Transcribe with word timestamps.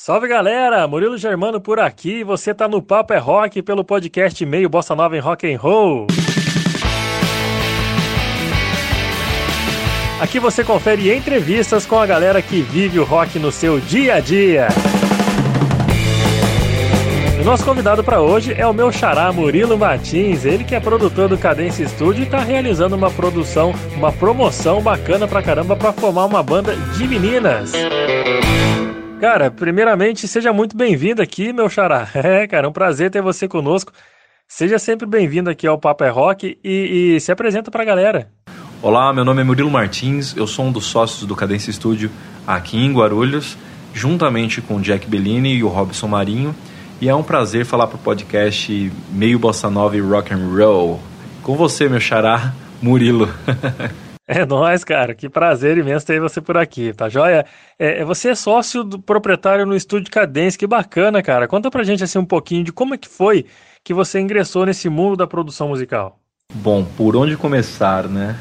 Salve 0.00 0.28
galera, 0.28 0.86
Murilo 0.86 1.18
Germano 1.18 1.60
por 1.60 1.80
aqui. 1.80 2.22
Você 2.22 2.54
tá 2.54 2.68
no 2.68 2.80
Papo 2.80 3.12
é 3.12 3.18
Rock 3.18 3.60
pelo 3.62 3.82
podcast 3.82 4.46
Meio 4.46 4.68
Bossa 4.68 4.94
Nova 4.94 5.16
em 5.16 5.20
Rock 5.20 5.52
and 5.52 5.58
Roll. 5.58 6.06
Aqui 10.20 10.38
você 10.38 10.62
confere 10.62 11.12
entrevistas 11.12 11.84
com 11.84 11.98
a 11.98 12.06
galera 12.06 12.40
que 12.40 12.62
vive 12.62 13.00
o 13.00 13.04
rock 13.04 13.40
no 13.40 13.50
seu 13.50 13.80
dia 13.80 14.14
a 14.14 14.20
dia. 14.20 14.68
O 17.40 17.44
nosso 17.44 17.64
convidado 17.64 18.04
para 18.04 18.20
hoje 18.20 18.54
é 18.56 18.66
o 18.68 18.72
meu 18.72 18.92
xará 18.92 19.32
Murilo 19.32 19.76
Martins, 19.76 20.44
ele 20.44 20.62
que 20.62 20.76
é 20.76 20.80
produtor 20.80 21.28
do 21.28 21.36
Cadência 21.36 21.88
Studio 21.88 22.22
e 22.22 22.24
está 22.24 22.38
realizando 22.38 22.94
uma 22.94 23.10
produção, 23.10 23.74
uma 23.96 24.12
promoção 24.12 24.80
bacana 24.80 25.26
pra 25.26 25.42
caramba 25.42 25.74
para 25.74 25.92
formar 25.92 26.26
uma 26.26 26.42
banda 26.42 26.76
de 26.96 27.08
meninas. 27.08 27.72
Cara, 29.20 29.50
primeiramente, 29.50 30.28
seja 30.28 30.52
muito 30.52 30.76
bem-vindo 30.76 31.20
aqui, 31.20 31.52
meu 31.52 31.68
xará. 31.68 32.08
É, 32.14 32.46
cara, 32.46 32.66
é 32.66 32.70
um 32.70 32.72
prazer 32.72 33.10
ter 33.10 33.20
você 33.20 33.48
conosco. 33.48 33.92
Seja 34.46 34.78
sempre 34.78 35.06
bem-vindo 35.06 35.50
aqui 35.50 35.66
ao 35.66 35.76
Papo 35.76 36.04
é 36.04 36.08
Rock 36.08 36.56
e, 36.62 37.16
e 37.16 37.20
se 37.20 37.32
apresenta 37.32 37.68
pra 37.68 37.84
galera. 37.84 38.30
Olá, 38.80 39.12
meu 39.12 39.24
nome 39.24 39.40
é 39.40 39.44
Murilo 39.44 39.70
Martins, 39.70 40.36
eu 40.36 40.46
sou 40.46 40.66
um 40.66 40.72
dos 40.72 40.86
sócios 40.86 41.26
do 41.26 41.34
Cadência 41.34 41.72
Studio 41.72 42.10
aqui 42.46 42.78
em 42.78 42.92
Guarulhos, 42.92 43.58
juntamente 43.92 44.60
com 44.60 44.76
o 44.76 44.80
Jack 44.80 45.08
Bellini 45.08 45.56
e 45.56 45.64
o 45.64 45.68
Robson 45.68 46.06
Marinho, 46.06 46.54
e 47.00 47.08
é 47.08 47.14
um 47.14 47.24
prazer 47.24 47.66
falar 47.66 47.88
pro 47.88 47.98
podcast 47.98 48.92
Meio 49.10 49.38
Bossa 49.38 49.68
Nova 49.68 49.96
e 49.96 50.00
Rock 50.00 50.32
and 50.32 50.48
Roll. 50.48 51.00
Com 51.42 51.56
você, 51.56 51.88
meu 51.88 52.00
xará, 52.00 52.54
Murilo. 52.80 53.28
É 54.30 54.44
nóis, 54.44 54.84
cara. 54.84 55.14
Que 55.14 55.26
prazer 55.26 55.78
imenso 55.78 56.04
ter 56.04 56.20
você 56.20 56.38
por 56.38 56.58
aqui, 56.58 56.92
tá 56.92 57.08
joia? 57.08 57.46
É, 57.78 58.02
é, 58.02 58.04
você 58.04 58.28
é 58.28 58.34
sócio 58.34 58.84
do 58.84 58.98
proprietário 58.98 59.64
no 59.64 59.74
Estúdio 59.74 60.12
Cadência, 60.12 60.58
que 60.58 60.66
bacana, 60.66 61.22
cara. 61.22 61.48
Conta 61.48 61.70
pra 61.70 61.82
gente 61.82 62.04
assim 62.04 62.18
um 62.18 62.26
pouquinho 62.26 62.62
de 62.62 62.70
como 62.70 62.94
é 62.94 62.98
que 62.98 63.08
foi 63.08 63.46
que 63.82 63.94
você 63.94 64.20
ingressou 64.20 64.66
nesse 64.66 64.90
mundo 64.90 65.16
da 65.16 65.26
produção 65.26 65.68
musical. 65.68 66.18
Bom, 66.52 66.84
por 66.84 67.16
onde 67.16 67.38
começar, 67.38 68.06
né? 68.06 68.38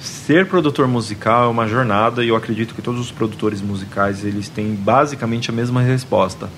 Ser 0.00 0.46
produtor 0.46 0.86
musical 0.86 1.46
é 1.46 1.48
uma 1.48 1.66
jornada 1.66 2.24
e 2.24 2.28
eu 2.28 2.36
acredito 2.36 2.74
que 2.74 2.80
todos 2.80 3.00
os 3.00 3.10
produtores 3.10 3.60
musicais 3.60 4.24
eles 4.24 4.48
têm 4.48 4.74
basicamente 4.74 5.50
a 5.50 5.52
mesma 5.52 5.82
resposta. 5.82 6.48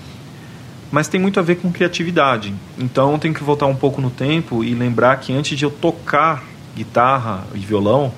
Mas 0.91 1.07
tem 1.07 1.19
muito 1.19 1.39
a 1.39 1.43
ver 1.43 1.55
com 1.55 1.71
criatividade. 1.71 2.53
Então 2.77 3.17
tem 3.17 3.33
que 3.33 3.43
voltar 3.43 3.65
um 3.65 3.75
pouco 3.75 3.99
no 3.99 4.11
tempo 4.11 4.63
e 4.63 4.75
lembrar 4.75 5.17
que 5.17 5.33
antes 5.33 5.57
de 5.57 5.65
eu 5.65 5.71
tocar 5.71 6.52
guitarra 6.75 7.45
e 7.53 7.59
violão, 7.59 8.11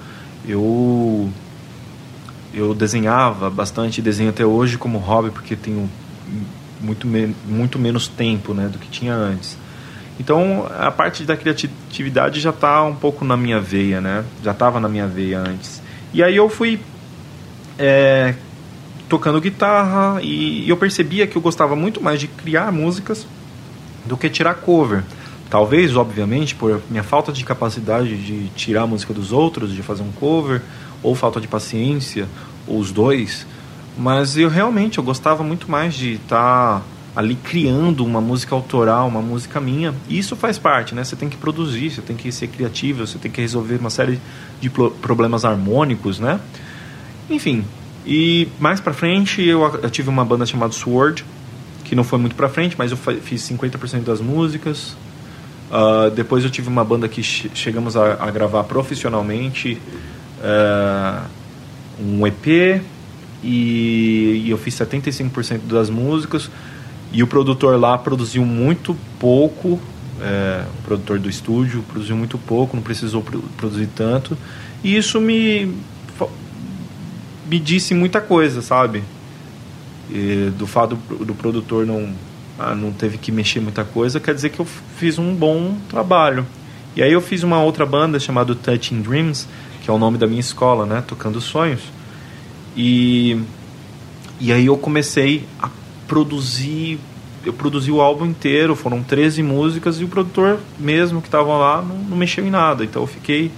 eu 0.47 1.29
eu 2.53 2.73
desenhava 2.73 3.49
bastante, 3.49 4.01
desenho 4.01 4.29
até 4.29 4.45
hoje 4.45 4.77
como 4.77 4.97
hobby 4.97 5.29
porque 5.29 5.55
tenho 5.57 5.89
muito, 6.79 7.05
me 7.05 7.35
muito 7.45 7.77
menos 7.77 8.07
tempo 8.07 8.53
né, 8.53 8.67
do 8.67 8.79
que 8.79 8.87
tinha 8.87 9.13
antes. 9.13 9.57
Então 10.19 10.65
a 10.79 10.89
parte 10.89 11.23
da 11.23 11.35
criatividade 11.35 12.39
já 12.39 12.51
está 12.51 12.83
um 12.83 12.95
pouco 12.95 13.25
na 13.25 13.35
minha 13.35 13.59
veia, 13.59 13.99
né? 13.99 14.23
Já 14.41 14.51
estava 14.51 14.79
na 14.79 14.87
minha 14.87 15.07
veia 15.07 15.39
antes. 15.39 15.81
E 16.13 16.23
aí 16.23 16.35
eu 16.35 16.47
fui 16.47 16.79
é, 17.77 18.35
tocando 19.09 19.41
guitarra 19.41 20.21
e 20.21 20.67
eu 20.69 20.77
percebia 20.77 21.27
que 21.27 21.35
eu 21.35 21.41
gostava 21.41 21.75
muito 21.75 22.01
mais 22.01 22.19
de 22.19 22.27
criar 22.27 22.71
músicas 22.71 23.27
do 24.05 24.15
que 24.15 24.29
tirar 24.29 24.55
cover. 24.55 25.03
Talvez, 25.55 25.95
obviamente, 25.95 26.53
por 26.53 26.81
minha 26.89 27.01
falta 27.01 27.31
de 27.31 27.41
capacidade 27.45 28.17
de 28.17 28.49
tirar 28.57 28.81
a 28.81 28.85
música 28.85 29.13
dos 29.13 29.31
outros, 29.31 29.73
de 29.73 29.81
fazer 29.81 30.03
um 30.03 30.11
cover, 30.11 30.61
ou 31.01 31.15
falta 31.15 31.39
de 31.39 31.47
paciência, 31.47 32.27
ou 32.67 32.77
os 32.77 32.91
dois. 32.91 33.47
Mas 33.97 34.35
eu 34.35 34.49
realmente 34.49 34.97
eu 34.97 35.03
gostava 35.05 35.45
muito 35.45 35.71
mais 35.71 35.93
de 35.93 36.15
estar 36.15 36.81
tá 36.81 36.85
ali 37.15 37.35
criando 37.35 38.03
uma 38.03 38.19
música 38.19 38.53
autoral, 38.53 39.07
uma 39.07 39.21
música 39.21 39.61
minha. 39.61 39.95
E 40.09 40.19
isso 40.19 40.35
faz 40.35 40.59
parte, 40.59 40.93
né? 40.93 41.05
Você 41.05 41.15
tem 41.15 41.29
que 41.29 41.37
produzir, 41.37 41.89
você 41.89 42.01
tem 42.01 42.17
que 42.17 42.29
ser 42.33 42.47
criativo, 42.47 43.07
você 43.07 43.17
tem 43.17 43.31
que 43.31 43.39
resolver 43.39 43.77
uma 43.77 43.89
série 43.89 44.19
de 44.59 44.69
problemas 44.69 45.45
harmônicos, 45.45 46.19
né? 46.19 46.37
Enfim. 47.29 47.63
E 48.05 48.49
mais 48.59 48.81
pra 48.81 48.91
frente 48.91 49.41
eu, 49.41 49.61
eu 49.81 49.89
tive 49.89 50.09
uma 50.09 50.25
banda 50.25 50.45
chamada 50.45 50.73
Sword, 50.73 51.23
que 51.85 51.95
não 51.95 52.03
foi 52.03 52.19
muito 52.19 52.35
pra 52.35 52.49
frente, 52.49 52.75
mas 52.77 52.91
eu 52.91 52.97
fiz 52.97 53.41
50% 53.41 54.01
das 54.01 54.19
músicas. 54.19 54.97
Uh, 55.69 56.11
depois 56.11 56.43
eu 56.43 56.49
tive 56.49 56.69
uma 56.69 56.83
banda 56.85 57.07
que 57.07 57.23
chegamos 57.23 57.97
a, 57.97 58.13
a, 58.13 58.29
gravar 58.29 58.63
profissionalmente 58.65 59.81
uh, 60.39 61.27
um 61.99 62.25
EP 62.27 62.81
e, 63.43 64.43
e 64.45 64.49
eu 64.49 64.57
fiz 64.57 64.75
75% 64.75 65.61
das 65.67 65.89
músicas 65.89 66.51
e 67.11 67.23
o 67.23 67.27
produtor 67.27 67.79
lá 67.79 67.97
produziu 67.97 68.45
muito 68.45 68.95
pouco 69.19 69.79
é, 70.21 70.63
o 70.79 70.83
produtor 70.83 71.19
do 71.19 71.29
estúdio 71.29 71.83
produziu 71.83 72.15
muito 72.15 72.37
pouco, 72.37 72.75
não 72.75 72.83
precisou 72.83 73.21
produzir 73.57 73.89
tanto 73.93 74.37
e 74.83 74.95
isso 74.95 75.19
me 75.19 75.75
me 77.47 77.59
disse 77.59 77.93
muita 77.93 78.19
coisa, 78.19 78.61
sabe? 78.61 79.03
E 80.09 80.51
do 80.57 80.65
fato 80.65 80.95
do 80.95 81.35
produtor 81.35 81.85
não 81.85 82.13
ah, 82.57 82.73
não 82.73 82.91
teve 82.91 83.17
que 83.17 83.31
mexer 83.31 83.59
muita 83.59 83.83
coisa, 83.83 84.19
quer 84.19 84.33
dizer 84.33 84.49
que 84.49 84.59
eu 84.59 84.65
fiz 84.97 85.17
um 85.19 85.33
bom 85.33 85.77
trabalho. 85.89 86.45
E 86.95 87.03
aí 87.03 87.11
eu 87.11 87.21
fiz 87.21 87.43
uma 87.43 87.61
outra 87.61 87.85
banda 87.85 88.19
chamada 88.19 88.55
Touching 88.55 89.01
Dreams, 89.01 89.47
que 89.83 89.89
é 89.89 89.93
o 89.93 89.97
nome 89.97 90.17
da 90.17 90.25
minha 90.25 90.39
escola, 90.39 90.85
né, 90.85 91.03
Tocando 91.05 91.41
Sonhos. 91.41 91.81
E 92.75 93.37
e 94.39 94.51
aí 94.51 94.65
eu 94.65 94.77
comecei 94.77 95.45
a 95.61 95.69
produzir, 96.07 96.99
eu 97.45 97.53
produzi 97.53 97.89
o 97.89 98.01
álbum 98.01 98.25
inteiro, 98.25 98.75
foram 98.75 99.01
13 99.01 99.41
músicas 99.41 99.99
e 100.01 100.03
o 100.03 100.09
produtor 100.09 100.59
mesmo 100.77 101.21
que 101.21 101.27
estava 101.27 101.57
lá 101.57 101.81
não, 101.81 101.95
não 101.95 102.17
mexeu 102.17 102.45
em 102.45 102.49
nada, 102.49 102.83
então 102.83 103.03
eu 103.03 103.07
fiquei 103.07 103.49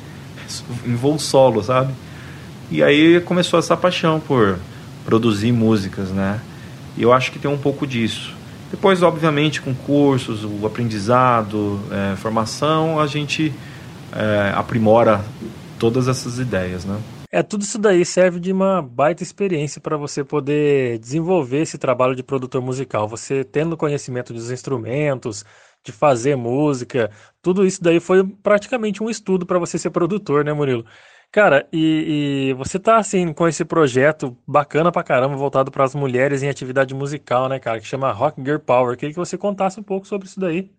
em 0.85 0.95
voo 0.95 1.17
solo, 1.17 1.63
sabe? 1.63 1.93
E 2.69 2.83
aí 2.83 3.19
começou 3.21 3.57
essa 3.57 3.75
paixão 3.75 4.19
por 4.19 4.59
produzir 5.03 5.51
músicas, 5.51 6.09
né? 6.09 6.39
E 6.95 7.01
eu 7.01 7.11
acho 7.11 7.31
que 7.31 7.39
tem 7.39 7.49
um 7.49 7.57
pouco 7.57 7.87
disso. 7.87 8.36
Depois, 8.69 9.01
obviamente, 9.01 9.61
com 9.61 9.73
cursos, 9.73 10.43
o 10.43 10.65
aprendizado, 10.65 11.79
é, 11.91 12.15
formação, 12.17 12.99
a 12.99 13.07
gente 13.07 13.53
é, 14.13 14.51
aprimora 14.55 15.23
todas 15.79 16.07
essas 16.07 16.37
ideias, 16.39 16.83
né? 16.83 16.99
É, 17.31 17.43
tudo 17.43 17.63
isso 17.63 17.77
daí 17.77 18.05
serve 18.05 18.39
de 18.39 18.51
uma 18.51 18.81
baita 18.81 19.21
experiência 19.21 19.81
para 19.81 19.97
você 19.97 20.23
poder 20.23 20.97
desenvolver 20.99 21.61
esse 21.61 21.77
trabalho 21.77 22.15
de 22.15 22.23
produtor 22.23 22.61
musical. 22.61 23.07
Você 23.07 23.43
tendo 23.43 23.75
conhecimento 23.75 24.33
dos 24.33 24.49
instrumentos, 24.49 25.45
de 25.83 25.91
fazer 25.91 26.35
música, 26.35 27.09
tudo 27.41 27.65
isso 27.65 27.81
daí 27.81 27.99
foi 27.99 28.23
praticamente 28.23 29.01
um 29.01 29.09
estudo 29.09 29.45
para 29.45 29.59
você 29.59 29.77
ser 29.77 29.89
produtor, 29.89 30.43
né, 30.43 30.51
Murilo? 30.51 30.85
Cara, 31.31 31.67
e, 31.71 32.49
e, 32.49 32.53
você 32.53 32.79
tá 32.79 32.97
assim 32.97 33.33
com 33.33 33.47
esse 33.47 33.65
projeto 33.65 34.35
bacana 34.47 34.91
pra 34.91 35.03
caramba, 35.03 35.35
voltado 35.35 35.69
para 35.69 35.83
as 35.83 35.93
mulheres 35.93 36.41
em 36.41 36.49
atividade 36.49 36.95
musical, 36.95 37.49
né, 37.49 37.59
cara, 37.59 37.79
que 37.79 37.85
chama 37.85 38.11
Rock 38.11 38.41
Girl 38.41 38.59
Power. 38.59 38.95
Queria 38.97 39.13
que 39.13 39.19
você 39.19 39.37
contasse 39.37 39.79
um 39.79 39.83
pouco 39.83 40.07
sobre 40.07 40.27
isso 40.27 40.39
daí. 40.39 40.71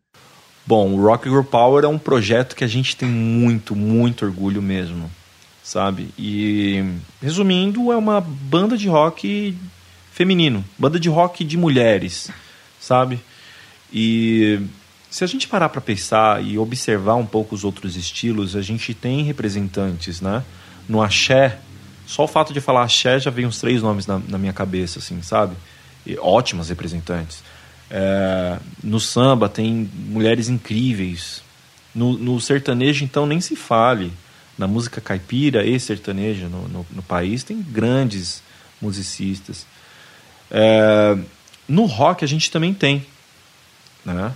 Bom, 0.66 0.92
o 0.94 1.02
Rock 1.02 1.28
Girl 1.28 1.42
Power 1.42 1.84
é 1.84 1.88
um 1.88 1.98
projeto 1.98 2.56
que 2.56 2.64
a 2.64 2.68
gente 2.68 2.96
tem 2.96 3.08
muito, 3.08 3.76
muito 3.76 4.24
orgulho 4.24 4.60
mesmo, 4.60 5.10
sabe? 5.62 6.10
E 6.18 6.84
resumindo, 7.22 7.92
é 7.92 7.96
uma 7.96 8.20
banda 8.20 8.76
de 8.76 8.88
rock 8.88 9.56
feminino, 10.12 10.64
banda 10.78 10.98
de 10.98 11.08
rock 11.08 11.44
de 11.44 11.56
mulheres, 11.56 12.30
sabe? 12.80 13.20
E 13.92 14.60
se 15.10 15.24
a 15.24 15.26
gente 15.26 15.48
parar 15.48 15.68
para 15.70 15.80
pensar 15.80 16.44
e 16.44 16.58
observar 16.58 17.14
um 17.14 17.26
pouco 17.26 17.54
os 17.54 17.64
outros 17.64 17.96
estilos, 17.96 18.54
a 18.54 18.62
gente 18.62 18.92
tem 18.92 19.22
representantes, 19.22 20.20
né? 20.20 20.44
No 20.88 21.02
axé, 21.02 21.58
só 22.06 22.24
o 22.24 22.28
fato 22.28 22.52
de 22.52 22.60
falar 22.60 22.82
axé 22.82 23.18
já 23.18 23.30
vem 23.30 23.46
uns 23.46 23.58
três 23.58 23.82
nomes 23.82 24.06
na, 24.06 24.18
na 24.18 24.38
minha 24.38 24.52
cabeça, 24.52 24.98
assim, 24.98 25.20
sabe? 25.22 25.56
E 26.06 26.16
ótimas 26.18 26.68
representantes. 26.68 27.42
É, 27.90 28.58
no 28.82 29.00
samba 29.00 29.48
tem 29.48 29.90
mulheres 29.94 30.48
incríveis. 30.48 31.42
No, 31.94 32.18
no, 32.18 32.40
sertanejo, 32.40 33.04
então, 33.04 33.26
nem 33.26 33.40
se 33.40 33.56
fale. 33.56 34.12
Na 34.56 34.66
música 34.66 35.00
caipira 35.00 35.64
e 35.64 35.78
sertaneja 35.78 36.48
no, 36.48 36.68
no, 36.68 36.86
no 36.90 37.02
país 37.02 37.44
tem 37.44 37.62
grandes 37.62 38.42
musicistas. 38.80 39.66
É, 40.50 41.16
no 41.66 41.84
rock 41.86 42.24
a 42.24 42.28
gente 42.28 42.50
também 42.50 42.74
tem, 42.74 43.06
né? 44.04 44.34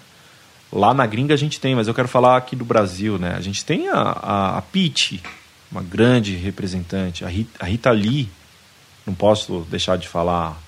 Lá 0.72 0.94
na 0.94 1.06
gringa 1.06 1.34
a 1.34 1.36
gente 1.36 1.60
tem, 1.60 1.74
mas 1.74 1.86
eu 1.86 1.94
quero 1.94 2.08
falar 2.08 2.36
aqui 2.36 2.56
do 2.56 2.64
Brasil, 2.64 3.18
né? 3.18 3.34
A 3.36 3.40
gente 3.40 3.64
tem 3.64 3.88
a, 3.88 4.00
a, 4.00 4.58
a 4.58 4.62
uma 5.70 5.82
grande 5.82 6.36
representante, 6.36 7.24
a 7.24 7.28
Rita, 7.28 7.64
a 7.64 7.66
Rita 7.66 7.90
Lee, 7.90 8.28
não 9.06 9.14
posso 9.14 9.66
deixar 9.70 9.96
de 9.96 10.08
falar, 10.08 10.58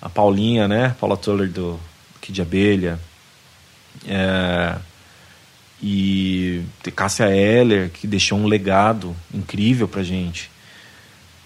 a 0.00 0.08
Paulinha, 0.08 0.68
né? 0.68 0.94
Paula 1.00 1.16
Tuller 1.16 1.50
do 1.50 1.78
Kid 2.20 2.40
Abelha, 2.42 3.00
é, 4.06 4.76
e 5.82 6.62
Cássia 6.94 7.30
Eller, 7.30 7.90
que 7.90 8.06
deixou 8.06 8.38
um 8.38 8.46
legado 8.46 9.14
incrível 9.32 9.86
pra 9.86 10.02
gente. 10.02 10.50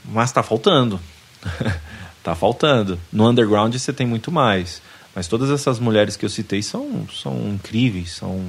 Mas 0.05 0.33
tá 0.33 0.43
faltando. 0.43 1.01
Tá 2.23 2.35
faltando. 2.35 3.01
No 3.11 3.27
underground 3.27 3.75
você 3.75 3.95
tem 3.95 4.07
muito 4.07 4.31
mais. 4.31 4.83
Mas 5.15 5.27
todas 5.27 5.51
essas 5.51 5.79
mulheres 5.79 6.17
que 6.17 6.25
eu 6.25 6.29
citei 6.29 6.63
são, 6.63 7.07
são 7.09 7.37
incríveis, 7.49 8.13
são 8.13 8.45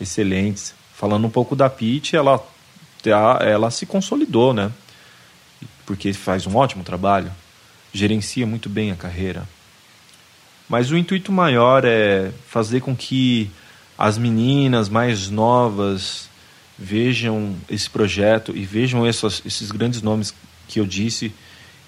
excelentes. 0.00 0.74
Falando 0.94 1.26
um 1.26 1.30
pouco 1.30 1.54
da 1.54 1.68
Pete, 1.68 2.16
ela, 2.16 2.44
ela 3.40 3.70
se 3.70 3.86
consolidou, 3.86 4.54
né? 4.54 4.72
Porque 5.84 6.12
faz 6.12 6.46
um 6.46 6.56
ótimo 6.56 6.82
trabalho, 6.82 7.30
gerencia 7.92 8.46
muito 8.46 8.68
bem 8.68 8.90
a 8.90 8.96
carreira. 8.96 9.48
Mas 10.68 10.90
o 10.90 10.96
intuito 10.96 11.32
maior 11.32 11.84
é 11.84 12.30
fazer 12.46 12.80
com 12.80 12.94
que 12.94 13.50
as 13.96 14.18
meninas 14.18 14.88
mais 14.88 15.28
novas 15.28 16.28
vejam 16.78 17.56
esse 17.68 17.90
projeto 17.90 18.56
e 18.56 18.64
vejam 18.64 19.06
esses, 19.06 19.42
esses 19.44 19.70
grandes 19.70 20.00
nomes 20.02 20.32
que 20.68 20.78
eu 20.78 20.86
disse 20.86 21.32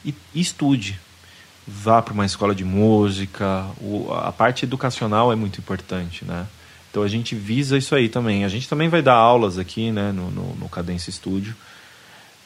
e, 0.05 0.15
e 0.35 0.41
estude. 0.41 0.99
Vá 1.73 2.03
para 2.03 2.13
uma 2.13 2.27
escola 2.27 2.55
de 2.55 2.65
música, 2.65 3.67
o, 3.81 4.13
a 4.13 4.33
parte 4.33 4.65
educacional 4.65 5.33
é 5.33 5.37
muito 5.37 5.61
importante, 5.61 6.25
né? 6.25 6.47
Então 6.91 7.03
a 7.03 7.09
gente 7.09 7.35
visa 7.35 7.79
isso 7.79 7.95
aí 7.95 8.09
também. 8.09 8.45
A 8.45 8.49
gente 8.49 8.69
também 8.69 8.89
vai 8.89 9.01
dar 9.01 9.15
aulas 9.15 9.59
aqui, 9.59 9.93
né, 9.93 10.11
no, 10.11 10.31
no, 10.31 10.55
no 10.57 10.69
Cadência 10.69 11.13
Studio, 11.13 11.55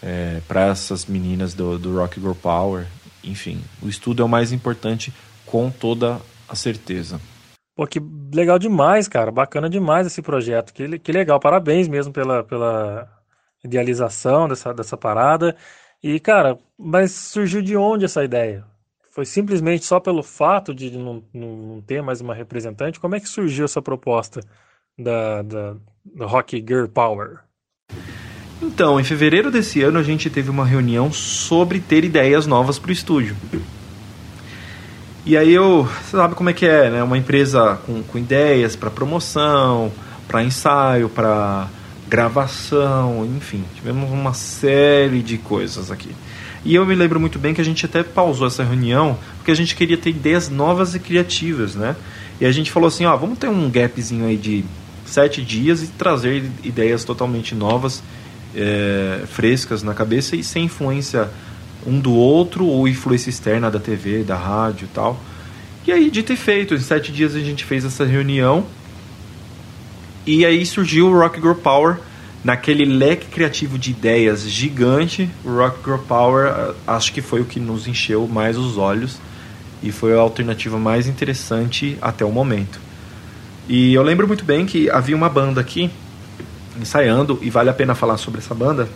é, 0.02 0.40
para 0.46 0.66
essas 0.66 1.06
meninas 1.06 1.54
do, 1.54 1.78
do 1.78 1.96
Rock 1.96 2.20
Girl 2.20 2.34
Power. 2.34 2.86
Enfim, 3.22 3.62
o 3.82 3.88
estudo 3.88 4.22
é 4.22 4.24
o 4.24 4.28
mais 4.28 4.52
importante 4.52 5.12
com 5.46 5.70
toda 5.70 6.20
a 6.46 6.54
certeza. 6.54 7.18
Pô, 7.74 7.86
que 7.86 8.00
legal 8.32 8.58
demais, 8.58 9.08
cara. 9.08 9.32
Bacana 9.32 9.68
demais 9.68 10.06
esse 10.06 10.20
projeto. 10.20 10.72
Que, 10.72 10.98
que 10.98 11.10
legal. 11.10 11.40
Parabéns 11.40 11.88
mesmo 11.88 12.12
pela, 12.12 12.44
pela 12.44 13.08
idealização 13.64 14.46
dessa, 14.46 14.72
dessa 14.72 14.96
parada. 14.96 15.56
E, 16.02 16.20
cara, 16.20 16.58
mas 16.78 17.12
surgiu 17.12 17.62
de 17.62 17.76
onde 17.76 18.04
essa 18.04 18.22
ideia? 18.22 18.64
Foi 19.14 19.24
simplesmente 19.24 19.84
só 19.84 20.00
pelo 20.00 20.24
fato 20.24 20.74
de 20.74 20.90
não, 20.90 21.22
não 21.32 21.80
ter 21.80 22.02
mais 22.02 22.20
uma 22.20 22.34
representante? 22.34 22.98
Como 22.98 23.14
é 23.14 23.20
que 23.20 23.28
surgiu 23.28 23.64
essa 23.64 23.80
proposta 23.80 24.40
da, 24.98 25.40
da, 25.40 25.76
da 26.04 26.26
Rock 26.26 26.56
Girl 26.56 26.86
Power? 26.86 27.38
Então, 28.60 28.98
em 28.98 29.04
fevereiro 29.04 29.52
desse 29.52 29.82
ano, 29.82 30.00
a 30.00 30.02
gente 30.02 30.28
teve 30.28 30.50
uma 30.50 30.66
reunião 30.66 31.12
sobre 31.12 31.78
ter 31.78 32.02
ideias 32.02 32.44
novas 32.44 32.76
para 32.76 32.88
o 32.88 32.92
estúdio. 32.92 33.36
E 35.24 35.36
aí 35.36 35.54
eu, 35.54 35.84
você 35.84 36.16
sabe 36.16 36.34
como 36.34 36.50
é 36.50 36.52
que 36.52 36.66
é, 36.66 36.90
né? 36.90 37.00
Uma 37.00 37.16
empresa 37.16 37.78
com, 37.86 38.02
com 38.02 38.18
ideias 38.18 38.74
para 38.74 38.90
promoção, 38.90 39.92
para 40.26 40.42
ensaio, 40.42 41.08
para 41.08 41.68
gravação, 42.08 43.24
enfim, 43.24 43.64
tivemos 43.76 44.10
uma 44.10 44.34
série 44.34 45.22
de 45.22 45.38
coisas 45.38 45.92
aqui. 45.92 46.10
E 46.64 46.74
eu 46.74 46.86
me 46.86 46.94
lembro 46.94 47.20
muito 47.20 47.38
bem 47.38 47.52
que 47.52 47.60
a 47.60 47.64
gente 47.64 47.84
até 47.84 48.02
pausou 48.02 48.46
essa 48.46 48.64
reunião 48.64 49.18
porque 49.36 49.50
a 49.50 49.54
gente 49.54 49.76
queria 49.76 49.98
ter 49.98 50.10
ideias 50.10 50.48
novas 50.48 50.94
e 50.94 50.98
criativas, 50.98 51.74
né? 51.74 51.94
E 52.40 52.46
a 52.46 52.52
gente 52.52 52.70
falou 52.70 52.88
assim, 52.88 53.04
ó, 53.04 53.14
vamos 53.16 53.38
ter 53.38 53.48
um 53.48 53.70
gapzinho 53.70 54.26
aí 54.26 54.36
de 54.36 54.64
sete 55.04 55.42
dias 55.42 55.82
e 55.82 55.88
trazer 55.88 56.50
ideias 56.62 57.04
totalmente 57.04 57.54
novas, 57.54 58.02
é, 58.56 59.22
frescas 59.26 59.82
na 59.82 59.92
cabeça 59.92 60.34
e 60.34 60.42
sem 60.42 60.64
influência 60.64 61.28
um 61.86 62.00
do 62.00 62.14
outro 62.14 62.64
ou 62.64 62.88
influência 62.88 63.28
externa 63.28 63.70
da 63.70 63.78
TV, 63.78 64.22
da 64.22 64.36
rádio 64.36 64.86
e 64.86 64.88
tal. 64.88 65.20
E 65.86 65.92
aí, 65.92 66.10
de 66.10 66.22
ter 66.22 66.36
feito, 66.36 66.74
em 66.74 66.80
sete 66.80 67.12
dias 67.12 67.36
a 67.36 67.40
gente 67.40 67.62
fez 67.62 67.84
essa 67.84 68.06
reunião 68.06 68.64
e 70.26 70.46
aí 70.46 70.64
surgiu 70.64 71.08
o 71.08 71.18
Rock 71.18 71.38
Girl 71.38 71.52
Power 71.52 71.98
naquele 72.44 72.84
leque 72.84 73.26
criativo 73.26 73.78
de 73.78 73.90
ideias 73.90 74.42
gigante. 74.42 75.28
O 75.44 75.56
Rock 75.56 75.78
Girl 75.82 75.98
Power 75.98 76.74
acho 76.86 77.12
que 77.12 77.22
foi 77.22 77.40
o 77.40 77.44
que 77.44 77.58
nos 77.58 77.88
encheu 77.88 78.28
mais 78.28 78.56
os 78.56 78.76
olhos 78.76 79.18
e 79.82 79.90
foi 79.90 80.14
a 80.14 80.20
alternativa 80.20 80.78
mais 80.78 81.06
interessante 81.08 81.98
até 82.00 82.24
o 82.24 82.30
momento. 82.30 82.78
E 83.66 83.94
eu 83.94 84.02
lembro 84.02 84.28
muito 84.28 84.44
bem 84.44 84.66
que 84.66 84.90
havia 84.90 85.16
uma 85.16 85.28
banda 85.28 85.60
aqui 85.60 85.90
ensaiando 86.78 87.38
e 87.40 87.48
vale 87.48 87.70
a 87.70 87.74
pena 87.74 87.94
falar 87.94 88.18
sobre 88.18 88.40
essa 88.40 88.54
banda 88.54 88.88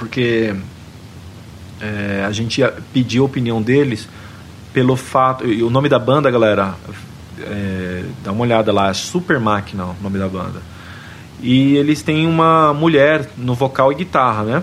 porque 0.00 0.54
é, 1.78 2.24
a 2.26 2.32
gente 2.32 2.62
pediu 2.90 3.22
a 3.22 3.26
opinião 3.26 3.60
deles 3.60 4.08
pelo 4.72 4.96
fato. 4.96 5.46
E 5.46 5.62
o 5.62 5.68
nome 5.68 5.90
da 5.90 5.98
banda, 5.98 6.30
galera, 6.30 6.74
é, 7.38 8.04
dá 8.24 8.32
uma 8.32 8.40
olhada 8.40 8.72
lá, 8.72 8.88
é 8.88 8.94
Super 8.94 9.38
Máquina 9.38 9.84
o 9.84 9.96
nome 10.02 10.18
da 10.18 10.26
banda. 10.26 10.62
E 11.42 11.76
eles 11.76 12.02
têm 12.02 12.26
uma 12.26 12.74
mulher 12.74 13.28
no 13.36 13.54
vocal 13.54 13.90
e 13.92 13.94
guitarra, 13.94 14.42
né? 14.42 14.62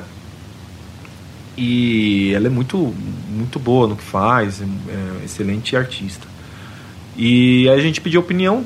E 1.58 2.34
ela 2.36 2.48
é 2.48 2.50
muito, 2.50 2.94
muito 3.30 3.58
boa 3.58 3.88
no 3.88 3.96
que 3.96 4.04
faz, 4.04 4.62
é, 4.62 4.66
é 4.66 5.26
excelente 5.26 5.76
artista. 5.76 6.28
E 7.16 7.68
a 7.70 7.80
gente 7.80 8.00
pediu 8.00 8.22
a 8.22 8.24
opinião 8.24 8.64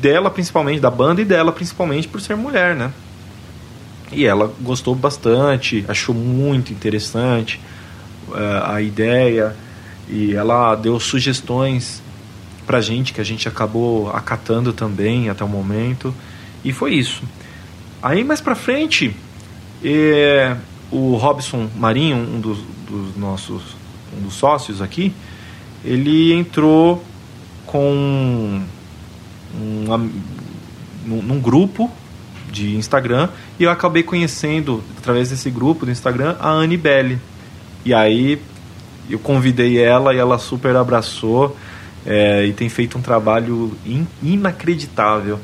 dela, 0.00 0.30
principalmente, 0.30 0.80
da 0.80 0.90
banda 0.90 1.22
e 1.22 1.24
dela, 1.24 1.52
principalmente, 1.52 2.08
por 2.08 2.20
ser 2.20 2.34
mulher, 2.34 2.74
né? 2.74 2.92
E 4.10 4.24
ela 4.24 4.52
gostou 4.60 4.94
bastante, 4.94 5.84
achou 5.86 6.14
muito 6.14 6.72
interessante 6.72 7.60
uh, 8.28 8.72
a 8.72 8.82
ideia 8.82 9.54
e 10.08 10.34
ela 10.34 10.74
deu 10.74 10.98
sugestões 10.98 12.02
pra 12.66 12.80
gente 12.80 13.12
que 13.12 13.20
a 13.20 13.24
gente 13.24 13.48
acabou 13.48 14.10
acatando 14.10 14.72
também 14.72 15.28
até 15.28 15.44
o 15.44 15.48
momento 15.48 16.14
e 16.64 16.72
foi 16.72 16.94
isso. 16.94 17.22
Aí 18.04 18.22
mais 18.22 18.38
pra 18.38 18.54
frente 18.54 19.16
é, 19.82 20.54
o 20.90 21.16
Robson 21.16 21.70
Marinho, 21.74 22.18
um 22.18 22.38
dos, 22.38 22.58
dos, 22.86 23.16
nossos 23.16 23.62
um 24.14 24.24
dos 24.24 24.34
sócios 24.34 24.82
aqui, 24.82 25.10
ele 25.82 26.34
entrou 26.34 27.02
com 27.64 28.60
um, 29.54 29.86
num, 31.06 31.22
num 31.22 31.40
grupo 31.40 31.90
de 32.52 32.76
Instagram 32.76 33.30
e 33.58 33.64
eu 33.64 33.70
acabei 33.70 34.02
conhecendo 34.02 34.84
através 34.98 35.30
desse 35.30 35.48
grupo 35.48 35.86
do 35.86 35.90
Instagram 35.90 36.36
a 36.40 36.50
Anne 36.50 36.78
e 37.86 37.94
aí 37.94 38.38
eu 39.08 39.18
convidei 39.18 39.82
ela 39.82 40.12
e 40.14 40.18
ela 40.18 40.36
super 40.36 40.76
abraçou 40.76 41.56
é, 42.04 42.44
e 42.44 42.52
tem 42.52 42.68
feito 42.68 42.98
um 42.98 43.00
trabalho 43.00 43.74
in, 43.86 44.06
inacreditável. 44.22 45.40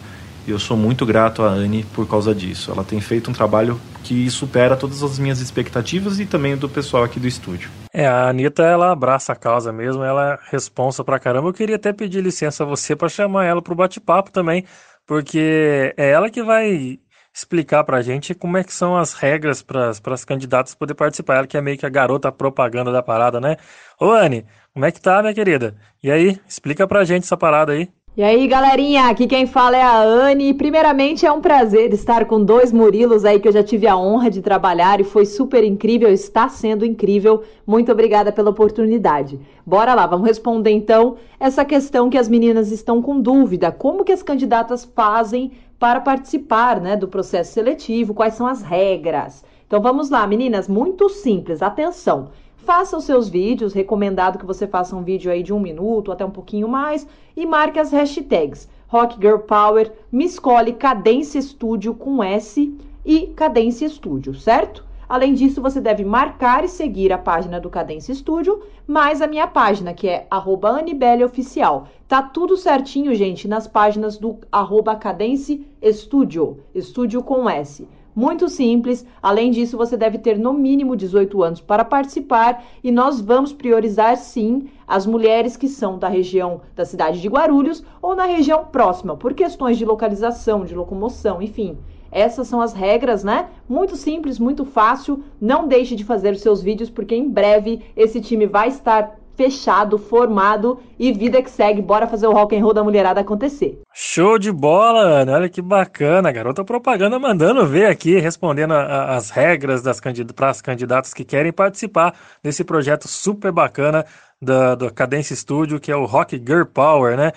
E 0.47 0.51
eu 0.51 0.59
sou 0.59 0.77
muito 0.77 1.05
grato 1.05 1.43
a 1.43 1.49
Anne 1.49 1.85
por 1.95 2.09
causa 2.09 2.35
disso. 2.35 2.71
Ela 2.71 2.85
tem 2.85 3.01
feito 3.01 3.31
um 3.31 3.35
trabalho 3.35 3.81
que 4.03 4.29
supera 4.31 4.77
todas 4.77 5.03
as 5.03 5.19
minhas 5.19 5.41
expectativas 5.41 6.19
e 6.19 6.27
também 6.27 6.57
do 6.57 6.69
pessoal 6.69 7.05
aqui 7.05 7.21
do 7.21 7.29
estúdio. 7.29 7.71
É, 7.93 8.07
a 8.07 8.29
Anitta, 8.29 8.63
ela 8.63 8.91
abraça 8.91 9.33
a 9.33 9.37
causa 9.37 9.73
mesmo, 9.73 10.03
ela 10.03 10.35
é 10.35 10.39
responsa 10.51 11.05
pra 11.05 11.19
caramba. 11.19 11.49
Eu 11.49 11.53
queria 11.53 11.77
até 11.77 11.93
pedir 11.93 12.23
licença 12.23 12.65
a 12.65 12.67
você 12.67 12.97
para 12.97 13.09
chamar 13.09 13.45
ela 13.45 13.63
pro 13.63 13.75
bate-papo 13.75 14.31
também, 14.31 14.65
porque 15.07 15.95
é 15.97 16.11
ela 16.11 16.31
que 16.31 16.43
vai 16.43 16.99
explicar 17.33 17.85
pra 17.85 18.03
gente 18.03 18.35
como 18.35 18.57
é 18.57 18.65
que 18.65 18.73
são 18.73 18.97
as 18.97 19.13
regras 19.13 19.63
para 19.63 19.91
as 19.91 20.25
candidatas 20.25 20.75
poder 20.75 20.95
participar. 20.95 21.37
Ela 21.37 21.47
que 21.47 21.57
é 21.57 21.61
meio 21.61 21.79
que 21.79 21.87
a 21.87 21.91
garota 21.91 22.33
propaganda 22.33 22.91
da 22.91 23.03
parada, 23.03 23.41
né? 23.41 23.57
Ô 24.01 24.11
Anne, 24.11 24.45
como 24.73 24.85
é 24.85 24.91
que 24.93 25.01
tá, 25.01 25.21
minha 25.21 25.35
querida? 25.35 25.77
E 26.03 26.11
aí, 26.11 26.41
explica 26.49 26.87
pra 26.87 27.05
gente 27.05 27.25
essa 27.25 27.37
parada 27.37 27.73
aí. 27.73 27.89
E 28.17 28.25
aí, 28.25 28.49
galerinha, 28.49 29.05
aqui 29.05 29.25
quem 29.29 29.47
fala 29.47 29.77
é 29.77 29.83
a 29.83 30.03
Anne. 30.03 30.53
Primeiramente, 30.53 31.25
é 31.25 31.31
um 31.31 31.41
prazer 31.41 31.93
estar 31.95 32.25
com 32.25 32.43
dois 32.43 32.73
Murilos 32.73 33.25
aí 33.25 33.39
que 33.39 33.47
eu 33.47 33.53
já 33.53 33.63
tive 33.63 33.87
a 33.87 33.97
honra 33.97 34.29
de 34.29 34.43
trabalhar 34.43 35.01
e 35.01 35.05
foi 35.05 35.25
super 35.25 35.63
incrível, 35.63 36.13
está 36.13 36.49
sendo 36.49 36.85
incrível. 36.85 37.45
Muito 37.65 37.93
obrigada 37.93 38.33
pela 38.33 38.51
oportunidade. 38.51 39.39
Bora 39.65 39.95
lá, 39.95 40.09
vamos 40.09 40.27
responder 40.27 40.73
então 40.73 41.19
essa 41.39 41.65
questão 41.65 42.11
que 42.11 42.19
as 42.19 42.29
meninas 42.29 42.73
estão 42.73 43.01
com 43.01 43.21
dúvida. 43.21 43.71
Como 43.71 44.05
que 44.05 44.13
as 44.13 44.25
candidatas 44.25 44.85
fazem 44.85 45.53
para 45.79 46.01
participar 46.01 46.81
né, 46.81 46.97
do 46.97 47.07
processo 47.07 47.53
seletivo, 47.53 48.13
quais 48.13 48.35
são 48.35 48.49
as 48.49 48.61
regras. 48.61 49.45
Então 49.69 49.81
vamos 49.81 50.11
lá, 50.11 50.27
meninas, 50.27 50.67
muito 50.67 51.09
simples, 51.09 51.63
atenção. 51.63 52.31
Faça 52.71 52.97
os 52.97 53.03
seus 53.03 53.29
vídeos, 53.29 53.73
recomendado 53.73 54.39
que 54.39 54.47
você 54.47 54.65
faça 54.65 54.95
um 54.95 55.03
vídeo 55.03 55.29
aí 55.29 55.43
de 55.43 55.53
um 55.53 55.59
minuto, 55.59 56.13
até 56.13 56.25
um 56.25 56.31
pouquinho 56.31 56.69
mais, 56.69 57.05
e 57.37 57.45
marque 57.45 57.81
as 57.81 57.91
hashtags 57.91 58.69
Rock 58.87 59.17
Girl 59.21 59.39
Power, 59.39 59.93
me 60.13 60.25
escolhe 60.25 60.75
Cadência 60.75 61.43
Studio 61.43 61.93
com 61.95 62.23
S 62.23 62.73
e 63.05 63.27
Cadência 63.35 63.89
Studio, 63.89 64.37
certo? 64.37 64.85
Além 65.09 65.35
disso, 65.35 65.61
você 65.61 65.81
deve 65.81 66.05
marcar 66.05 66.63
e 66.65 66.69
seguir 66.69 67.13
a 67.13 67.19
página 67.19 67.59
do 67.59 67.69
Cadência 67.69 68.15
Studio, 68.15 68.63
mais 68.87 69.21
a 69.21 69.27
minha 69.27 69.49
página, 69.49 69.93
que 69.93 70.09
é 70.09 70.29
arroba 70.31 70.81
Oficial. 71.27 71.89
Tá 72.07 72.23
tudo 72.23 72.57
certinho, 72.57 73.13
gente, 73.17 73.49
nas 73.49 73.67
páginas 73.67 74.17
do 74.17 74.39
arroba 74.53 74.95
Cadence 74.95 75.67
Studio, 75.91 76.61
estúdio 76.73 77.21
com 77.21 77.51
S. 77.51 77.89
Muito 78.15 78.49
simples. 78.49 79.07
Além 79.23 79.51
disso, 79.51 79.77
você 79.77 79.97
deve 79.97 80.19
ter 80.19 80.39
no 80.39 80.53
mínimo 80.53 80.97
18 80.97 81.43
anos 81.43 81.61
para 81.61 81.85
participar 81.85 82.65
e 82.83 82.91
nós 82.91 83.21
vamos 83.21 83.53
priorizar 83.53 84.17
sim 84.17 84.69
as 84.87 85.07
mulheres 85.07 85.57
que 85.57 85.69
são 85.69 85.99
da 85.99 86.09
região 86.09 86.61
da 86.75 86.85
cidade 86.85 87.21
de 87.21 87.29
Guarulhos 87.29 87.85
ou 88.03 88.17
na 88.17 88.25
região 88.25 88.65
próxima, 88.65 89.17
por 89.17 89.33
questões 89.35 89.79
de 89.79 89.85
localização, 89.85 90.65
de 90.65 90.75
locomoção, 90.75 91.41
enfim 91.41 91.79
Essas 92.11 92.49
são 92.49 92.61
as 92.61 92.73
regras, 92.73 93.23
né? 93.23 93.49
Muito 93.69 93.95
simples, 93.95 94.41
muito 94.41 94.65
fácil. 94.65 95.23
Não 95.41 95.69
deixe 95.69 95.95
de 95.95 96.05
fazer 96.05 96.33
os 96.33 96.41
seus 96.41 96.61
vídeos, 96.61 96.91
porque 96.91 97.15
em 97.15 97.29
breve 97.29 97.81
esse 97.97 98.21
time 98.21 98.47
vai 98.47 98.69
estar 98.69 99.20
fechado, 99.37 99.99
formado 99.99 100.79
e 100.99 101.13
vida 101.13 101.43
que 101.43 101.51
segue. 101.51 101.81
Bora 101.81 102.07
fazer 102.07 102.27
o 102.27 102.33
rock 102.33 102.57
and 102.57 102.63
roll 102.63 102.75
da 102.75 102.85
mulherada 102.85 103.21
acontecer. 103.21 103.81
Show 103.93 104.39
de 104.39 104.53
bola, 104.53 105.01
Ana. 105.01 105.33
Olha 105.33 105.49
que 105.49 105.63
bacana, 105.63 106.31
garota 106.31 106.65
propaganda 106.65 107.19
mandando 107.19 107.67
ver 107.67 107.87
aqui, 107.87 108.19
respondendo 108.19 108.73
a, 108.73 108.83
a, 108.83 109.17
as 109.17 109.31
regras 109.31 109.83
das 109.83 110.01
para 110.35 110.51
as 110.51 110.61
candidatas 110.61 111.15
que 111.15 111.25
querem 111.25 111.53
participar 111.53 112.15
desse 112.43 112.65
projeto 112.65 113.09
super 113.09 113.53
bacana 113.53 114.05
da, 114.41 114.75
do 114.75 114.93
Cadence 114.93 115.37
Studio, 115.37 115.79
que 115.79 115.93
é 115.93 115.97
o 115.97 116.07
Rock 116.07 116.37
Girl 116.37 116.65
Power, 116.65 117.17
né? 117.17 117.33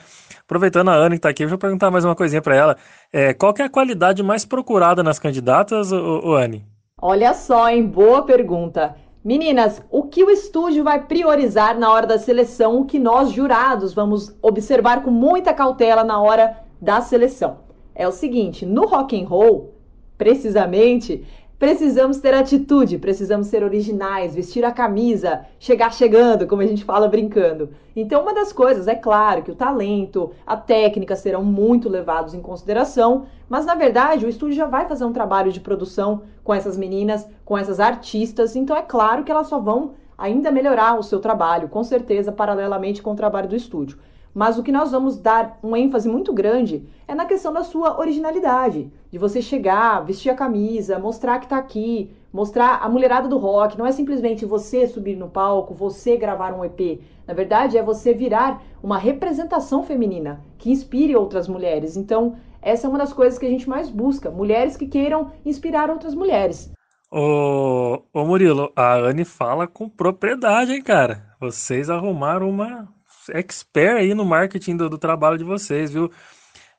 Aproveitando 0.46 0.90
a 0.90 0.94
Ana 0.94 1.12
que 1.12 1.16
está 1.16 1.30
aqui, 1.30 1.44
deixa 1.44 1.56
eu 1.56 1.60
perguntar 1.60 1.90
mais 1.90 2.06
uma 2.06 2.16
coisinha 2.16 2.42
para 2.42 2.56
ela. 2.56 2.78
É, 3.12 3.34
qual 3.34 3.54
que 3.54 3.62
é 3.62 3.66
a 3.66 3.70
qualidade 3.70 4.22
mais 4.22 4.46
procurada 4.46 5.02
nas 5.02 5.20
candidatas, 5.20 5.92
o, 5.92 6.22
o 6.26 6.36
Anne? 6.36 6.66
Olha 7.02 7.34
só, 7.34 7.70
hein? 7.70 7.86
Boa 7.86 8.24
pergunta. 8.24 8.96
Meninas, 9.24 9.82
o 9.90 10.04
que 10.04 10.22
o 10.22 10.30
estúdio 10.30 10.84
vai 10.84 11.02
priorizar 11.06 11.80
na 11.80 11.90
hora 11.90 12.06
da 12.06 12.20
seleção, 12.20 12.82
o 12.82 12.86
que 12.86 13.00
nós 13.00 13.32
jurados 13.32 13.94
vamos 13.94 14.36
observar 14.42 15.02
com 15.02 15.12
muita 15.12 15.54
cautela 15.54 16.04
na 16.04 16.22
hora 16.22 16.60
da 16.82 17.00
seleção? 17.00 17.60
É 17.96 18.06
o 18.06 18.12
seguinte, 18.12 18.66
no 18.66 18.86
rock 18.86 19.18
and 19.18 19.26
roll, 19.26 19.76
precisamente, 20.18 21.26
Precisamos 21.64 22.18
ter 22.18 22.34
atitude, 22.34 22.98
precisamos 22.98 23.48
ser 23.48 23.64
originais, 23.64 24.36
vestir 24.36 24.66
a 24.66 24.72
camisa, 24.74 25.46
chegar 25.58 25.94
chegando, 25.94 26.46
como 26.46 26.62
a 26.62 26.66
gente 26.66 26.84
fala 26.84 27.08
brincando. 27.08 27.70
Então, 27.96 28.22
uma 28.22 28.34
das 28.34 28.52
coisas, 28.52 28.86
é 28.86 28.96
claro 28.96 29.44
que 29.44 29.52
o 29.52 29.56
talento, 29.56 30.32
a 30.46 30.58
técnica 30.58 31.16
serão 31.16 31.42
muito 31.42 31.88
levados 31.88 32.34
em 32.34 32.42
consideração, 32.42 33.28
mas 33.48 33.66
na 33.66 33.76
verdade 33.76 34.26
o 34.26 34.30
estúdio 34.30 34.58
já 34.58 34.66
vai 34.66 34.90
fazer 34.90 35.06
um 35.06 35.14
trabalho 35.14 35.54
de 35.54 35.62
produção 35.62 36.24
com 36.44 36.54
essas 36.54 36.76
meninas, 36.76 37.26
com 37.46 37.58
essas 37.58 37.80
artistas, 37.80 38.58
então 38.58 38.76
é 38.76 38.82
claro 38.82 39.24
que 39.24 39.32
elas 39.32 39.48
só 39.48 39.58
vão 39.58 39.94
ainda 40.18 40.52
melhorar 40.52 41.00
o 41.00 41.04
seu 41.04 41.22
trabalho, 41.22 41.70
com 41.70 41.82
certeza, 41.82 42.30
paralelamente 42.30 43.02
com 43.02 43.14
o 43.14 43.16
trabalho 43.16 43.48
do 43.48 43.56
estúdio. 43.56 43.98
Mas 44.34 44.58
o 44.58 44.64
que 44.64 44.72
nós 44.72 44.92
vamos 44.92 45.18
dar 45.18 45.60
um 45.62 45.76
ênfase 45.76 46.10
muito 46.10 46.34
grande 46.34 46.84
é 47.08 47.14
na 47.14 47.26
questão 47.26 47.54
da 47.54 47.64
sua 47.64 48.00
originalidade, 48.00 48.92
de 49.12 49.18
você 49.20 49.42
chegar, 49.42 50.04
vestir 50.04 50.32
a 50.32 50.36
camisa, 50.36 50.98
mostrar 50.98 51.38
que 51.38 51.46
está 51.46 51.58
aqui, 51.58 52.10
mostrar 52.32 52.80
a 52.82 52.90
mulherada 52.90 53.28
do 53.28 53.38
rock. 53.38 53.78
Não 53.78 53.86
é 53.86 53.92
simplesmente 53.92 54.46
você 54.46 54.88
subir 54.88 55.16
no 55.16 55.30
palco, 55.30 55.76
você 55.76 56.18
gravar 56.18 56.52
um 56.54 56.66
EP. 56.66 57.00
Na 57.28 57.34
verdade, 57.34 57.78
é 57.78 57.84
você 57.84 58.14
virar 58.14 58.62
uma 58.82 58.98
representação 58.98 59.84
feminina 59.84 60.44
que 60.58 60.72
inspire 60.72 61.16
outras 61.16 61.48
mulheres. 61.48 61.96
Então, 61.96 62.36
essa 62.60 62.88
é 62.88 62.90
uma 62.90 62.98
das 62.98 63.14
coisas 63.14 63.38
que 63.38 63.46
a 63.46 63.50
gente 63.50 63.70
mais 63.70 63.90
busca: 63.90 64.32
mulheres 64.32 64.76
que 64.76 64.88
queiram 64.88 65.32
inspirar 65.46 65.92
outras 65.92 66.16
mulheres. 66.16 66.72
Ô, 67.12 68.02
ô 68.12 68.26
Murilo, 68.26 68.72
a 68.76 68.96
Anne 68.96 69.24
fala 69.24 69.68
com 69.68 69.88
propriedade, 69.88 70.74
hein, 70.74 70.82
cara? 70.82 71.24
Vocês 71.40 71.88
arrumaram 71.88 72.50
uma 72.50 72.90
expert 73.32 73.98
aí 73.98 74.14
no 74.14 74.26
marketing 74.26 74.78
do, 74.78 74.90
do 74.90 74.98
trabalho 74.98 75.38
de 75.38 75.44
vocês, 75.44 75.92
viu? 75.92 76.12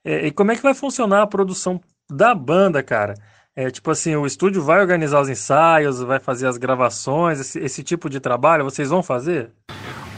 É, 0.05 0.27
e 0.27 0.31
como 0.31 0.53
é 0.53 0.57
que 0.57 0.63
vai 0.63 0.75
funcionar 0.75 1.23
a 1.23 1.27
produção 1.27 1.81
da 2.11 2.35
banda, 2.35 2.83
cara? 2.83 3.15
É, 3.57 3.71
tipo 3.71 3.91
assim, 3.91 4.17
o 4.17 4.27
estúdio 4.27 4.63
vai 4.63 4.81
organizar 4.81 5.21
os 5.21 5.29
ensaios, 5.29 6.01
vai 6.01 6.19
fazer 6.19 6.47
as 6.47 6.57
gravações, 6.57 7.39
esse, 7.41 7.59
esse 7.61 7.83
tipo 7.83 8.11
de 8.11 8.19
trabalho, 8.19 8.65
vocês 8.65 8.89
vão 8.89 9.03
fazer? 9.03 9.51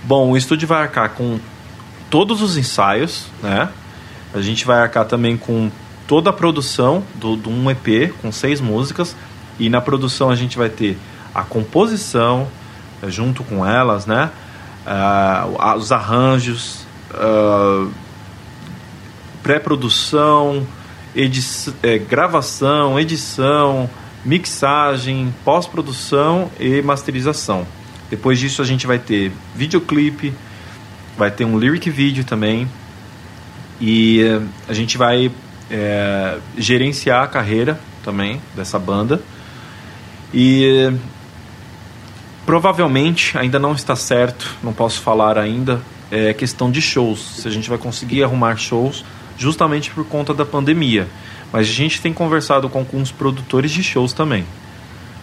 Bom, 0.04 0.30
o 0.30 0.36
estúdio 0.36 0.66
vai 0.66 0.82
arcar 0.82 1.14
com 1.14 1.38
todos 2.08 2.40
os 2.40 2.56
ensaios, 2.56 3.26
né? 3.42 3.68
A 4.32 4.40
gente 4.40 4.64
vai 4.64 4.78
arcar 4.78 5.06
também 5.06 5.36
com 5.36 5.70
toda 6.06 6.30
a 6.30 6.32
produção 6.32 7.02
do, 7.14 7.36
do 7.36 7.50
um 7.50 7.70
EP, 7.70 8.12
com 8.20 8.30
seis 8.32 8.60
músicas. 8.60 9.14
E 9.58 9.68
na 9.68 9.80
produção 9.80 10.30
a 10.30 10.36
gente 10.36 10.56
vai 10.56 10.68
ter 10.68 10.96
a 11.34 11.42
composição, 11.42 12.48
junto 13.08 13.42
com 13.44 13.64
elas, 13.64 14.06
né? 14.06 14.30
Uh, 14.86 15.76
os 15.76 15.90
arranjos, 15.90 16.86
uh, 17.12 17.90
pré-produção, 19.42 20.66
edi 21.14 21.40
é, 21.82 21.98
gravação, 21.98 22.98
edição, 22.98 23.90
mixagem, 24.24 25.34
pós-produção 25.44 26.50
e 26.58 26.80
masterização. 26.82 27.66
Depois 28.08 28.38
disso 28.38 28.62
a 28.62 28.64
gente 28.64 28.86
vai 28.86 28.98
ter 28.98 29.32
videoclipe, 29.54 30.32
vai 31.18 31.30
ter 31.30 31.44
um 31.44 31.58
lyric 31.58 31.90
video 31.90 32.24
também 32.24 32.68
e 33.80 34.22
uh, 34.22 34.48
a 34.68 34.72
gente 34.72 34.96
vai 34.96 35.30
é, 35.70 36.38
gerenciar 36.56 37.24
a 37.24 37.26
carreira 37.26 37.80
também 38.04 38.40
dessa 38.54 38.78
banda 38.78 39.20
e 40.32 40.92
Provavelmente 42.46 43.36
ainda 43.36 43.58
não 43.58 43.72
está 43.72 43.96
certo, 43.96 44.56
não 44.62 44.72
posso 44.72 45.00
falar 45.00 45.36
ainda, 45.36 45.82
é 46.10 46.32
questão 46.32 46.70
de 46.70 46.80
shows, 46.80 47.18
se 47.18 47.48
a 47.48 47.50
gente 47.50 47.68
vai 47.68 47.76
conseguir 47.76 48.22
arrumar 48.22 48.56
shows 48.56 49.04
justamente 49.36 49.90
por 49.90 50.06
conta 50.06 50.32
da 50.32 50.46
pandemia. 50.46 51.08
Mas 51.52 51.68
a 51.68 51.72
gente 51.72 52.00
tem 52.00 52.12
conversado 52.12 52.68
com 52.68 52.78
alguns 52.78 53.10
produtores 53.10 53.72
de 53.72 53.82
shows 53.82 54.12
também. 54.12 54.44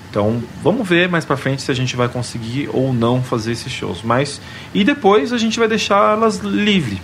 Então, 0.10 0.44
vamos 0.62 0.88
ver 0.88 1.10
mais 1.10 1.26
para 1.26 1.36
frente 1.38 1.62
se 1.62 1.72
a 1.72 1.74
gente 1.74 1.96
vai 1.96 2.08
conseguir 2.08 2.70
ou 2.72 2.94
não 2.94 3.24
fazer 3.24 3.54
esses 3.54 3.72
shows. 3.72 4.04
Mas 4.04 4.40
e 4.74 4.84
depois 4.84 5.34
a 5.34 5.38
gente 5.38 5.58
vai 5.58 5.68
deixar 5.68 6.18
elas 6.18 6.40
livre. 6.40 7.02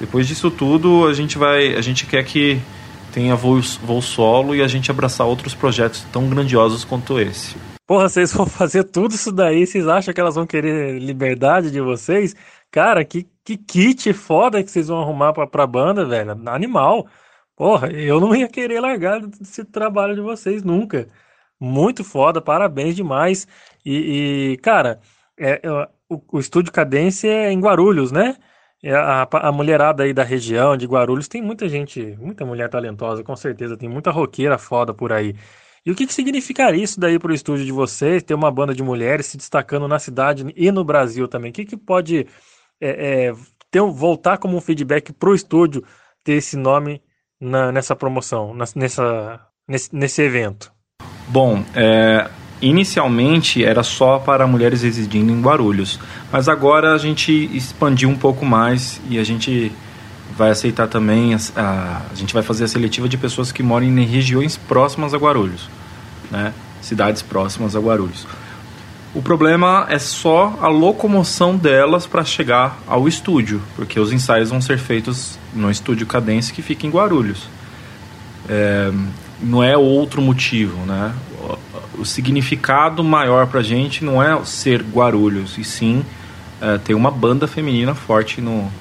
Depois 0.00 0.26
disso 0.26 0.50
tudo, 0.50 1.06
a 1.06 1.14
gente 1.14 1.38
vai, 1.38 1.76
a 1.76 1.80
gente 1.80 2.04
quer 2.06 2.24
que 2.24 2.58
tenha 3.12 3.36
voo, 3.36 3.60
voo 3.84 4.02
solo 4.02 4.56
e 4.56 4.62
a 4.62 4.66
gente 4.66 4.90
abraçar 4.90 5.26
outros 5.26 5.54
projetos 5.54 6.04
tão 6.10 6.28
grandiosos 6.28 6.84
quanto 6.84 7.20
esse. 7.20 7.54
Porra, 7.92 8.08
vocês 8.08 8.32
vão 8.32 8.46
fazer 8.46 8.84
tudo 8.84 9.14
isso 9.14 9.30
daí, 9.30 9.66
vocês 9.66 9.86
acham 9.86 10.14
que 10.14 10.20
elas 10.20 10.34
vão 10.34 10.46
querer 10.46 10.98
liberdade 10.98 11.70
de 11.70 11.78
vocês? 11.78 12.34
Cara, 12.70 13.04
que, 13.04 13.28
que 13.44 13.54
kit 13.58 14.14
foda 14.14 14.64
que 14.64 14.70
vocês 14.70 14.88
vão 14.88 15.02
arrumar 15.02 15.34
pra, 15.34 15.46
pra 15.46 15.66
banda, 15.66 16.02
velho. 16.06 16.30
Animal. 16.48 17.06
Porra, 17.54 17.90
eu 17.92 18.18
não 18.18 18.34
ia 18.34 18.48
querer 18.48 18.80
largar 18.80 19.20
esse 19.42 19.62
trabalho 19.62 20.14
de 20.14 20.22
vocês 20.22 20.62
nunca. 20.62 21.06
Muito 21.60 22.02
foda, 22.02 22.40
parabéns 22.40 22.96
demais. 22.96 23.46
E, 23.84 24.52
e 24.52 24.56
cara, 24.62 24.98
é, 25.38 25.60
é, 25.62 25.88
o, 26.08 26.22
o 26.32 26.38
estúdio 26.40 26.72
Cadência 26.72 27.28
é 27.28 27.52
em 27.52 27.60
Guarulhos, 27.60 28.10
né? 28.10 28.36
A, 28.86 29.48
a, 29.48 29.52
mulherada 29.52 30.04
aí 30.04 30.14
da 30.14 30.24
região 30.24 30.78
de 30.78 30.86
Guarulhos 30.86 31.28
tem 31.28 31.42
muita 31.42 31.68
gente, 31.68 32.16
muita 32.18 32.46
mulher 32.46 32.70
talentosa, 32.70 33.22
com 33.22 33.36
certeza. 33.36 33.76
Tem 33.76 33.88
muita 33.88 34.10
roqueira 34.10 34.56
foda 34.56 34.94
por 34.94 35.12
aí. 35.12 35.34
E 35.84 35.90
o 35.90 35.94
que, 35.94 36.06
que 36.06 36.14
significaria 36.14 36.82
isso 36.82 37.00
daí 37.00 37.18
para 37.18 37.32
o 37.32 37.34
estúdio 37.34 37.64
de 37.64 37.72
vocês, 37.72 38.22
ter 38.22 38.34
uma 38.34 38.50
banda 38.50 38.72
de 38.72 38.82
mulheres 38.82 39.26
se 39.26 39.36
destacando 39.36 39.88
na 39.88 39.98
cidade 39.98 40.46
e 40.56 40.70
no 40.70 40.84
Brasil 40.84 41.26
também? 41.26 41.50
O 41.50 41.52
que, 41.52 41.64
que 41.64 41.76
pode 41.76 42.26
é, 42.80 43.28
é, 43.28 43.32
ter, 43.70 43.80
voltar 43.80 44.38
como 44.38 44.56
um 44.56 44.60
feedback 44.60 45.12
para 45.12 45.30
o 45.30 45.34
estúdio 45.34 45.82
ter 46.22 46.34
esse 46.34 46.56
nome 46.56 47.02
na, 47.40 47.72
nessa 47.72 47.96
promoção, 47.96 48.54
nessa, 48.54 49.40
nesse, 49.66 49.94
nesse 49.94 50.22
evento? 50.22 50.72
Bom, 51.26 51.64
é, 51.74 52.30
inicialmente 52.60 53.64
era 53.64 53.82
só 53.82 54.20
para 54.20 54.46
mulheres 54.46 54.82
residindo 54.82 55.32
em 55.32 55.42
Guarulhos, 55.42 55.98
mas 56.30 56.48
agora 56.48 56.94
a 56.94 56.98
gente 56.98 57.32
expandiu 57.56 58.08
um 58.08 58.16
pouco 58.16 58.46
mais 58.46 59.00
e 59.10 59.18
a 59.18 59.24
gente 59.24 59.72
vai 60.36 60.50
aceitar 60.50 60.86
também, 60.86 61.34
a, 61.34 62.02
a, 62.10 62.14
gente 62.14 62.32
vai 62.32 62.42
fazer 62.42 62.64
a 62.64 62.68
seletiva 62.68 63.08
de 63.08 63.16
pessoas 63.16 63.52
que 63.52 63.62
moram 63.62 63.86
em 63.86 64.04
regiões 64.04 64.56
próximas 64.56 65.14
a 65.14 65.18
Guarulhos, 65.18 65.68
né? 66.30 66.52
cidades 66.80 67.22
próximas 67.22 67.76
a 67.76 67.80
Guarulhos. 67.80 68.26
O 69.14 69.20
problema 69.20 69.86
é 69.90 69.98
só 69.98 70.58
a 70.60 70.68
locomoção 70.68 71.54
delas 71.54 72.06
para 72.06 72.24
chegar 72.24 72.78
ao 72.86 73.06
estúdio, 73.06 73.60
porque 73.76 74.00
os 74.00 74.10
ensaios 74.10 74.48
vão 74.48 74.60
ser 74.60 74.78
feitos 74.78 75.38
no 75.54 75.70
estúdio 75.70 76.06
Cadence 76.06 76.52
que 76.52 76.62
fica 76.62 76.86
em 76.86 76.90
Guarulhos. 76.90 77.46
É, 78.48 78.90
não 79.42 79.62
é 79.62 79.76
outro 79.76 80.22
motivo, 80.22 80.86
né? 80.86 81.14
O, 81.98 82.06
significado 82.06 83.04
maior 83.04 83.46
para 83.46 83.60
a 83.60 83.62
gente 83.62 84.02
não 84.02 84.20
é 84.22 84.42
ser 84.44 84.82
Guarulhos, 84.82 85.58
e 85.58 85.62
sim 85.62 86.02
é, 86.60 86.78
ter 86.78 86.94
uma 86.94 87.10
banda 87.10 87.46
feminina 87.46 87.94
forte 87.94 88.40
no, 88.40 88.72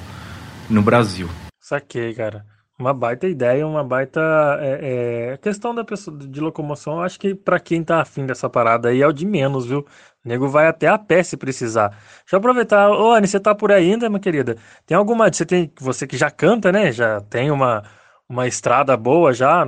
no 0.69 0.81
Brasil. 0.81 1.27
Saquei, 1.71 2.13
cara. 2.13 2.45
Uma 2.77 2.93
baita 2.93 3.27
ideia, 3.29 3.65
uma 3.65 3.81
baita 3.81 4.19
é, 4.59 5.31
é, 5.33 5.37
questão 5.37 5.73
da 5.73 5.85
pessoa 5.85 6.17
de 6.17 6.41
locomoção. 6.41 7.01
Acho 7.01 7.17
que 7.17 7.33
para 7.33 7.61
quem 7.61 7.81
tá 7.81 8.01
afim 8.01 8.25
dessa 8.25 8.49
parada 8.49 8.89
aí 8.89 9.01
é 9.01 9.07
o 9.07 9.13
de 9.13 9.25
menos, 9.25 9.67
viu? 9.67 9.79
O 9.79 10.27
nego 10.27 10.49
vai 10.49 10.67
até 10.67 10.87
a 10.89 10.97
pé 10.97 11.23
se 11.23 11.37
precisar. 11.37 11.89
Deixa 11.89 12.35
eu 12.35 12.39
aproveitar. 12.39 12.89
Ô, 12.91 13.13
Anne, 13.13 13.25
você 13.25 13.39
tá 13.39 13.55
por 13.55 13.71
aí 13.71 13.89
ainda, 13.89 14.09
minha 14.09 14.19
querida? 14.19 14.57
Tem 14.85 14.97
alguma. 14.97 15.31
Você 15.31 15.45
tem. 15.45 15.71
Você 15.79 16.05
que 16.05 16.17
já 16.17 16.29
canta, 16.29 16.73
né? 16.73 16.91
Já 16.91 17.21
tem 17.21 17.51
uma, 17.51 17.83
uma 18.27 18.47
estrada 18.47 18.97
boa 18.97 19.31
já. 19.33 19.65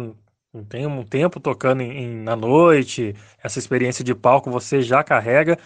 Tem 0.68 0.86
um 0.86 1.04
tempo 1.04 1.40
tocando 1.40 1.82
em, 1.82 2.04
em, 2.04 2.24
na 2.24 2.36
noite. 2.36 3.16
Essa 3.42 3.60
experiência 3.60 4.04
de 4.04 4.14
palco 4.14 4.52
você 4.52 4.82
já 4.82 5.04
carrega. 5.04 5.58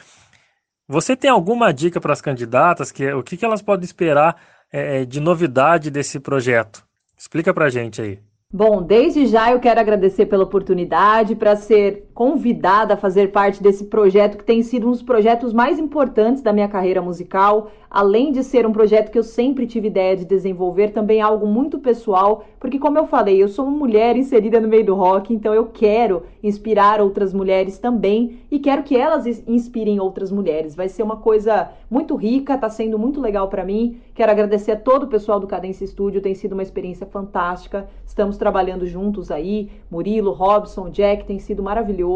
Você 0.88 1.16
tem 1.16 1.30
alguma 1.32 1.74
dica 1.74 2.00
para 2.00 2.14
as 2.14 2.22
candidatas? 2.22 2.92
Que, 2.92 3.12
o 3.12 3.24
que, 3.24 3.38
que 3.38 3.44
elas 3.46 3.62
podem 3.62 3.86
esperar 3.86 4.36
é, 4.72 5.02
é, 5.02 5.06
de 5.06 5.20
novidade 5.20 5.90
desse 5.90 6.20
projeto? 6.20 6.86
Explica 7.18 7.54
pra 7.54 7.70
gente 7.70 8.02
aí. 8.02 8.20
Bom, 8.52 8.82
desde 8.82 9.26
já 9.26 9.52
eu 9.52 9.60
quero 9.60 9.80
agradecer 9.80 10.26
pela 10.26 10.44
oportunidade 10.44 11.36
para 11.36 11.56
ser 11.56 12.07
convidada 12.18 12.96
a 12.96 12.98
fazer 12.98 13.32
parte 13.32 13.62
desse 13.62 13.86
projeto 13.86 14.40
que 14.40 14.44
tem 14.44 14.64
sido 14.64 14.88
um 14.88 14.92
dos 14.92 15.04
projetos 15.04 15.54
mais 15.54 15.78
importantes 15.78 16.42
da 16.42 16.52
minha 16.52 16.68
carreira 16.68 17.00
musical. 17.00 17.70
Além 17.92 18.32
de 18.32 18.44
ser 18.44 18.66
um 18.66 18.72
projeto 18.72 19.12
que 19.12 19.20
eu 19.20 19.24
sempre 19.24 19.68
tive 19.68 19.88
ideia 19.88 20.18
de 20.18 20.26
desenvolver, 20.26 20.90
também 20.90 21.20
é 21.20 21.22
algo 21.22 21.46
muito 21.46 21.78
pessoal, 21.78 22.44
porque 22.60 22.80
como 22.80 22.98
eu 22.98 23.06
falei, 23.06 23.42
eu 23.42 23.48
sou 23.48 23.66
uma 23.66 23.78
mulher 23.78 24.18
inserida 24.18 24.60
no 24.60 24.68
meio 24.68 24.84
do 24.84 24.96
rock, 24.96 25.32
então 25.32 25.54
eu 25.54 25.68
quero 25.68 26.24
inspirar 26.44 27.00
outras 27.00 27.36
mulheres 27.36 27.78
também 27.78 28.40
e 28.50 28.58
quero 28.58 28.82
que 28.82 28.98
elas 28.98 29.28
inspirem 29.48 30.00
outras 30.00 30.32
mulheres. 30.32 30.76
Vai 30.76 30.90
ser 30.90 31.04
uma 31.04 31.18
coisa 31.18 31.70
muito 31.90 32.16
rica, 32.16 32.58
tá 32.58 32.68
sendo 32.68 32.98
muito 32.98 33.22
legal 33.22 33.48
para 33.48 33.64
mim. 33.64 34.02
Quero 34.16 34.32
agradecer 34.32 34.72
a 34.72 34.76
todo 34.76 35.04
o 35.04 35.08
pessoal 35.08 35.40
do 35.40 35.46
Cadência 35.46 35.86
Studio, 35.86 36.20
tem 36.20 36.34
sido 36.34 36.54
uma 36.54 36.64
experiência 36.64 37.06
fantástica. 37.06 37.88
Estamos 38.06 38.38
trabalhando 38.38 38.88
juntos 38.88 39.30
aí, 39.30 39.70
Murilo, 39.90 40.32
Robson, 40.32 40.90
Jack, 40.90 41.26
tem 41.26 41.38
sido 41.38 41.62
maravilhoso. 41.62 42.07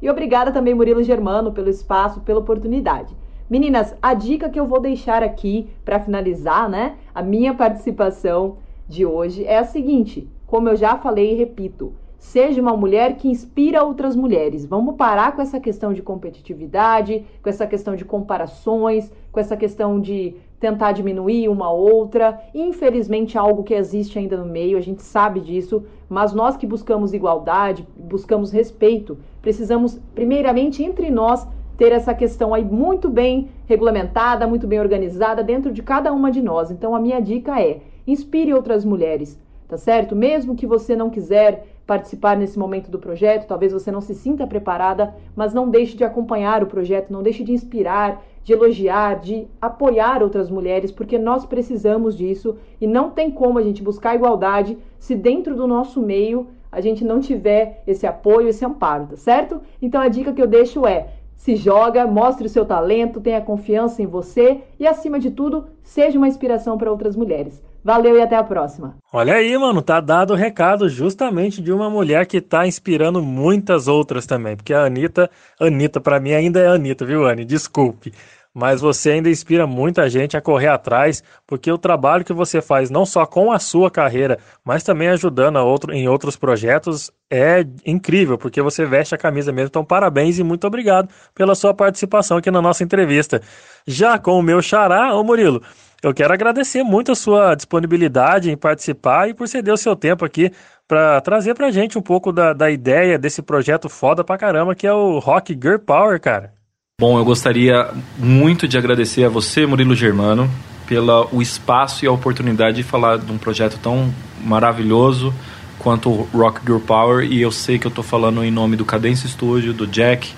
E 0.00 0.10
obrigada 0.10 0.50
também, 0.50 0.74
Murilo 0.74 1.02
Germano, 1.02 1.52
pelo 1.52 1.68
espaço, 1.68 2.20
pela 2.20 2.40
oportunidade. 2.40 3.14
Meninas, 3.48 3.94
a 4.00 4.14
dica 4.14 4.48
que 4.48 4.58
eu 4.58 4.66
vou 4.66 4.80
deixar 4.80 5.22
aqui 5.22 5.68
para 5.84 6.00
finalizar, 6.00 6.68
né, 6.68 6.96
a 7.14 7.22
minha 7.22 7.52
participação 7.54 8.56
de 8.88 9.04
hoje 9.04 9.44
é 9.44 9.58
a 9.58 9.64
seguinte: 9.64 10.28
como 10.46 10.68
eu 10.68 10.76
já 10.76 10.96
falei 10.96 11.32
e 11.32 11.36
repito, 11.36 11.92
seja 12.18 12.60
uma 12.60 12.76
mulher 12.76 13.16
que 13.16 13.28
inspira 13.28 13.84
outras 13.84 14.16
mulheres. 14.16 14.64
Vamos 14.64 14.96
parar 14.96 15.36
com 15.36 15.42
essa 15.42 15.60
questão 15.60 15.92
de 15.92 16.00
competitividade, 16.00 17.24
com 17.42 17.48
essa 17.50 17.66
questão 17.66 17.94
de 17.94 18.04
comparações, 18.04 19.12
com 19.30 19.38
essa 19.38 19.56
questão 19.56 20.00
de 20.00 20.34
tentar 20.58 20.92
diminuir 20.92 21.48
uma 21.48 21.70
outra. 21.70 22.40
Infelizmente, 22.54 23.36
algo 23.36 23.62
que 23.62 23.74
existe 23.74 24.18
ainda 24.18 24.38
no 24.38 24.46
meio, 24.46 24.78
a 24.78 24.80
gente 24.80 25.02
sabe 25.02 25.38
disso, 25.38 25.84
mas 26.08 26.32
nós 26.32 26.56
que 26.56 26.66
buscamos 26.66 27.12
igualdade, 27.12 27.86
buscamos 27.94 28.50
respeito, 28.50 29.18
precisamos, 29.44 30.00
primeiramente, 30.14 30.82
entre 30.82 31.10
nós, 31.10 31.46
ter 31.76 31.92
essa 31.92 32.14
questão 32.14 32.54
aí 32.54 32.64
muito 32.64 33.10
bem 33.10 33.50
regulamentada, 33.66 34.46
muito 34.46 34.66
bem 34.66 34.80
organizada 34.80 35.44
dentro 35.44 35.70
de 35.70 35.82
cada 35.82 36.10
uma 36.14 36.30
de 36.30 36.40
nós. 36.40 36.70
Então, 36.70 36.96
a 36.96 36.98
minha 36.98 37.20
dica 37.20 37.60
é: 37.60 37.80
inspire 38.06 38.54
outras 38.54 38.86
mulheres, 38.86 39.38
tá 39.68 39.76
certo? 39.76 40.16
Mesmo 40.16 40.56
que 40.56 40.66
você 40.66 40.96
não 40.96 41.10
quiser 41.10 41.66
participar 41.86 42.38
nesse 42.38 42.58
momento 42.58 42.90
do 42.90 42.98
projeto, 42.98 43.46
talvez 43.46 43.70
você 43.70 43.92
não 43.92 44.00
se 44.00 44.14
sinta 44.14 44.46
preparada, 44.46 45.14
mas 45.36 45.52
não 45.52 45.68
deixe 45.68 45.94
de 45.94 46.04
acompanhar 46.04 46.62
o 46.62 46.66
projeto, 46.66 47.12
não 47.12 47.22
deixe 47.22 47.44
de 47.44 47.52
inspirar, 47.52 48.24
de 48.42 48.54
elogiar, 48.54 49.20
de 49.20 49.46
apoiar 49.60 50.22
outras 50.22 50.48
mulheres, 50.48 50.90
porque 50.90 51.18
nós 51.18 51.44
precisamos 51.44 52.16
disso 52.16 52.56
e 52.80 52.86
não 52.86 53.10
tem 53.10 53.30
como 53.30 53.58
a 53.58 53.62
gente 53.62 53.82
buscar 53.82 54.14
igualdade 54.14 54.78
se 54.98 55.14
dentro 55.14 55.54
do 55.54 55.66
nosso 55.66 56.00
meio 56.00 56.46
a 56.74 56.80
gente 56.80 57.04
não 57.04 57.20
tiver 57.20 57.82
esse 57.86 58.06
apoio, 58.06 58.48
esse 58.48 58.64
amparo, 58.64 59.06
tá 59.06 59.16
certo? 59.16 59.60
Então 59.80 60.00
a 60.00 60.08
dica 60.08 60.32
que 60.32 60.42
eu 60.42 60.46
deixo 60.46 60.86
é: 60.86 61.06
se 61.36 61.56
joga, 61.56 62.06
mostre 62.06 62.46
o 62.46 62.50
seu 62.50 62.64
talento, 62.64 63.20
tenha 63.20 63.40
confiança 63.40 64.02
em 64.02 64.06
você 64.06 64.62
e, 64.78 64.86
acima 64.86 65.18
de 65.18 65.30
tudo, 65.30 65.66
seja 65.82 66.18
uma 66.18 66.28
inspiração 66.28 66.76
para 66.76 66.90
outras 66.90 67.14
mulheres. 67.14 67.62
Valeu 67.84 68.16
e 68.16 68.22
até 68.22 68.34
a 68.34 68.42
próxima. 68.42 68.96
Olha 69.12 69.34
aí, 69.34 69.58
mano, 69.58 69.82
tá 69.82 70.00
dado 70.00 70.32
o 70.32 70.36
recado 70.36 70.88
justamente 70.88 71.60
de 71.60 71.70
uma 71.70 71.90
mulher 71.90 72.24
que 72.24 72.40
tá 72.40 72.66
inspirando 72.66 73.22
muitas 73.22 73.88
outras 73.88 74.24
também. 74.24 74.56
Porque 74.56 74.72
a 74.72 74.86
Anitta, 74.86 75.30
Anitta, 75.60 76.00
para 76.00 76.18
mim 76.18 76.32
ainda 76.32 76.60
é 76.60 76.66
Anitta, 76.66 77.04
viu, 77.04 77.26
Anne? 77.26 77.44
Desculpe 77.44 78.10
mas 78.54 78.80
você 78.80 79.10
ainda 79.10 79.28
inspira 79.28 79.66
muita 79.66 80.08
gente 80.08 80.36
a 80.36 80.40
correr 80.40 80.68
atrás, 80.68 81.24
porque 81.44 81.70
o 81.70 81.76
trabalho 81.76 82.24
que 82.24 82.32
você 82.32 82.62
faz, 82.62 82.88
não 82.88 83.04
só 83.04 83.26
com 83.26 83.50
a 83.50 83.58
sua 83.58 83.90
carreira, 83.90 84.38
mas 84.64 84.84
também 84.84 85.08
ajudando 85.08 85.56
a 85.56 85.64
outro, 85.64 85.92
em 85.92 86.08
outros 86.08 86.36
projetos, 86.36 87.10
é 87.28 87.66
incrível, 87.84 88.38
porque 88.38 88.62
você 88.62 88.86
veste 88.86 89.14
a 89.14 89.18
camisa 89.18 89.50
mesmo. 89.50 89.68
Então, 89.68 89.84
parabéns 89.84 90.38
e 90.38 90.44
muito 90.44 90.66
obrigado 90.66 91.08
pela 91.34 91.56
sua 91.56 91.74
participação 91.74 92.36
aqui 92.36 92.50
na 92.50 92.62
nossa 92.62 92.84
entrevista. 92.84 93.42
Já 93.84 94.18
com 94.18 94.38
o 94.38 94.42
meu 94.42 94.62
xará, 94.62 95.14
ô 95.14 95.24
Murilo, 95.24 95.60
eu 96.00 96.14
quero 96.14 96.32
agradecer 96.32 96.82
muito 96.84 97.10
a 97.10 97.14
sua 97.14 97.54
disponibilidade 97.54 98.50
em 98.50 98.56
participar 98.56 99.28
e 99.28 99.34
por 99.34 99.48
ceder 99.48 99.74
o 99.74 99.78
seu 99.78 99.96
tempo 99.96 100.24
aqui 100.24 100.52
para 100.86 101.20
trazer 101.22 101.54
pra 101.54 101.70
gente 101.70 101.98
um 101.98 102.02
pouco 102.02 102.30
da, 102.30 102.52
da 102.52 102.70
ideia 102.70 103.18
desse 103.18 103.42
projeto 103.42 103.88
foda 103.88 104.22
pra 104.22 104.38
caramba 104.38 104.74
que 104.74 104.86
é 104.86 104.92
o 104.92 105.18
Rock 105.18 105.54
Girl 105.54 105.78
Power, 105.78 106.20
cara. 106.20 106.52
Bom, 107.00 107.18
eu 107.18 107.24
gostaria 107.24 107.90
muito 108.16 108.68
de 108.68 108.78
agradecer 108.78 109.24
a 109.24 109.28
você, 109.28 109.66
Murilo 109.66 109.96
Germano, 109.96 110.48
pelo 110.86 111.28
o 111.32 111.42
espaço 111.42 112.04
e 112.04 112.08
a 112.08 112.12
oportunidade 112.12 112.76
de 112.76 112.82
falar 112.84 113.18
de 113.18 113.32
um 113.32 113.36
projeto 113.36 113.80
tão 113.82 114.14
maravilhoso 114.44 115.34
quanto 115.76 116.08
o 116.08 116.28
Rock 116.32 116.60
Girl 116.64 116.78
Power. 116.78 117.26
E 117.26 117.42
eu 117.42 117.50
sei 117.50 117.80
que 117.80 117.86
eu 117.88 117.88
estou 117.88 118.04
falando 118.04 118.44
em 118.44 118.50
nome 118.52 118.76
do 118.76 118.84
Cadência 118.84 119.28
Studio, 119.28 119.74
do 119.74 119.88
Jack, 119.88 120.32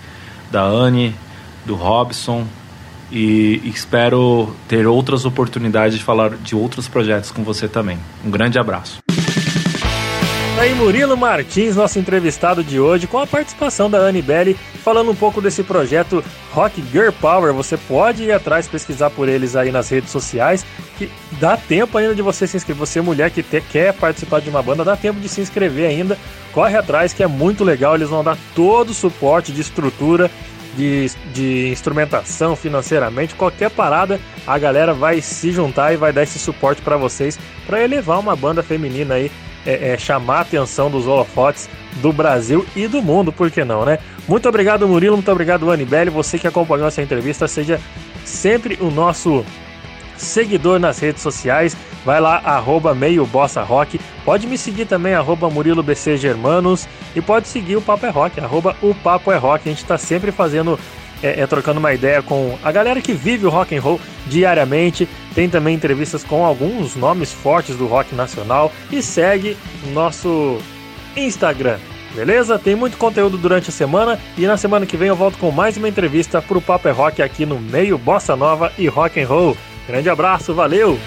da 0.50 0.62
Anne, 0.62 1.14
do 1.66 1.74
Robson. 1.74 2.46
E 3.12 3.60
espero 3.66 4.56
ter 4.66 4.86
outras 4.86 5.26
oportunidades 5.26 5.98
de 5.98 6.02
falar 6.02 6.30
de 6.30 6.56
outros 6.56 6.88
projetos 6.88 7.30
com 7.30 7.44
você 7.44 7.68
também. 7.68 7.98
Um 8.24 8.30
grande 8.30 8.58
abraço. 8.58 9.05
Aí 10.58 10.74
Murilo 10.74 11.18
Martins, 11.18 11.76
nosso 11.76 11.98
entrevistado 11.98 12.64
de 12.64 12.80
hoje, 12.80 13.06
com 13.06 13.18
a 13.18 13.26
participação 13.26 13.90
da 13.90 13.98
Anne 13.98 14.22
Belli, 14.22 14.54
falando 14.82 15.10
um 15.10 15.14
pouco 15.14 15.42
desse 15.42 15.62
projeto 15.62 16.24
Rock 16.50 16.82
Girl 16.90 17.10
Power. 17.20 17.52
Você 17.52 17.76
pode 17.76 18.22
ir 18.24 18.32
atrás 18.32 18.66
pesquisar 18.66 19.10
por 19.10 19.28
eles 19.28 19.54
aí 19.54 19.70
nas 19.70 19.90
redes 19.90 20.10
sociais, 20.10 20.64
que 20.96 21.10
dá 21.32 21.58
tempo 21.58 21.98
ainda 21.98 22.14
de 22.14 22.22
você 22.22 22.46
se 22.46 22.56
inscrever. 22.56 22.86
Você 22.86 23.02
mulher 23.02 23.30
que 23.30 23.42
te, 23.42 23.60
quer 23.60 23.92
participar 23.92 24.40
de 24.40 24.48
uma 24.48 24.62
banda, 24.62 24.82
dá 24.82 24.96
tempo 24.96 25.20
de 25.20 25.28
se 25.28 25.42
inscrever 25.42 25.90
ainda. 25.90 26.16
Corre 26.52 26.74
atrás 26.74 27.12
que 27.12 27.22
é 27.22 27.26
muito 27.26 27.62
legal, 27.62 27.94
eles 27.94 28.08
vão 28.08 28.24
dar 28.24 28.38
todo 28.54 28.90
o 28.90 28.94
suporte 28.94 29.52
de 29.52 29.60
estrutura, 29.60 30.30
de, 30.74 31.10
de 31.34 31.68
instrumentação 31.68 32.56
financeiramente, 32.56 33.34
qualquer 33.34 33.70
parada, 33.70 34.18
a 34.46 34.58
galera 34.58 34.92
vai 34.92 35.20
se 35.20 35.50
juntar 35.52 35.92
e 35.92 35.96
vai 35.96 36.12
dar 36.12 36.22
esse 36.22 36.38
suporte 36.38 36.82
para 36.82 36.96
vocês 36.96 37.38
para 37.66 37.82
elevar 37.82 38.18
uma 38.18 38.36
banda 38.36 38.62
feminina 38.62 39.14
aí 39.14 39.30
é, 39.66 39.92
é, 39.92 39.98
chamar 39.98 40.38
a 40.38 40.40
atenção 40.40 40.90
dos 40.90 41.06
holofotes 41.06 41.68
do 42.00 42.12
Brasil 42.12 42.64
e 42.76 42.86
do 42.86 43.02
mundo, 43.02 43.32
por 43.32 43.50
que 43.50 43.64
não, 43.64 43.84
né? 43.84 43.98
Muito 44.28 44.48
obrigado, 44.48 44.86
Murilo, 44.86 45.16
muito 45.16 45.30
obrigado, 45.30 45.70
Anibele, 45.70 46.10
você 46.10 46.38
que 46.38 46.46
acompanhou 46.46 46.86
essa 46.86 47.02
entrevista, 47.02 47.48
seja 47.48 47.80
sempre 48.24 48.78
o 48.80 48.90
nosso 48.90 49.44
seguidor 50.16 50.78
nas 50.78 50.98
redes 50.98 51.22
sociais, 51.22 51.76
vai 52.04 52.20
lá, 52.20 52.40
arroba 52.44 52.94
meio 52.94 53.26
bossa 53.26 53.62
rock, 53.62 54.00
pode 54.24 54.46
me 54.46 54.56
seguir 54.56 54.86
também, 54.86 55.14
arroba 55.14 55.50
Murilo 55.50 55.82
BC 55.82 56.16
Germanos, 56.16 56.88
e 57.14 57.20
pode 57.20 57.48
seguir 57.48 57.76
o 57.76 57.82
Papo 57.82 58.06
é 58.06 58.10
Rock, 58.10 58.40
arroba 58.40 58.76
o 58.80 58.94
Papo 58.94 59.30
é 59.32 59.36
Rock, 59.36 59.68
a 59.68 59.72
gente 59.72 59.82
está 59.82 59.98
sempre 59.98 60.32
fazendo 60.32 60.78
é, 61.22 61.40
é, 61.40 61.46
trocando 61.46 61.78
uma 61.78 61.92
ideia 61.92 62.22
com 62.22 62.58
a 62.62 62.70
galera 62.70 63.00
que 63.00 63.12
vive 63.12 63.46
o 63.46 63.50
rock 63.50 63.76
and 63.76 63.80
roll 63.80 64.00
diariamente. 64.26 65.08
Tem 65.34 65.48
também 65.48 65.74
entrevistas 65.74 66.24
com 66.24 66.44
alguns 66.44 66.96
nomes 66.96 67.32
fortes 67.32 67.76
do 67.76 67.86
rock 67.86 68.14
nacional 68.14 68.72
e 68.90 69.02
segue 69.02 69.56
nosso 69.92 70.58
Instagram. 71.16 71.78
Beleza? 72.14 72.58
Tem 72.58 72.74
muito 72.74 72.96
conteúdo 72.96 73.36
durante 73.36 73.68
a 73.68 73.72
semana 73.72 74.18
e 74.38 74.46
na 74.46 74.56
semana 74.56 74.86
que 74.86 74.96
vem 74.96 75.08
eu 75.08 75.16
volto 75.16 75.36
com 75.36 75.50
mais 75.50 75.76
uma 75.76 75.88
entrevista 75.88 76.40
pro 76.40 76.62
Papo 76.62 76.88
é 76.88 76.90
Rock 76.90 77.20
aqui 77.20 77.44
no 77.44 77.58
meio 77.58 77.98
Bossa 77.98 78.34
Nova 78.34 78.72
e 78.78 78.88
Rock 78.88 79.20
and 79.20 79.26
Roll. 79.26 79.56
Grande 79.86 80.08
abraço, 80.08 80.54
valeu! 80.54 80.98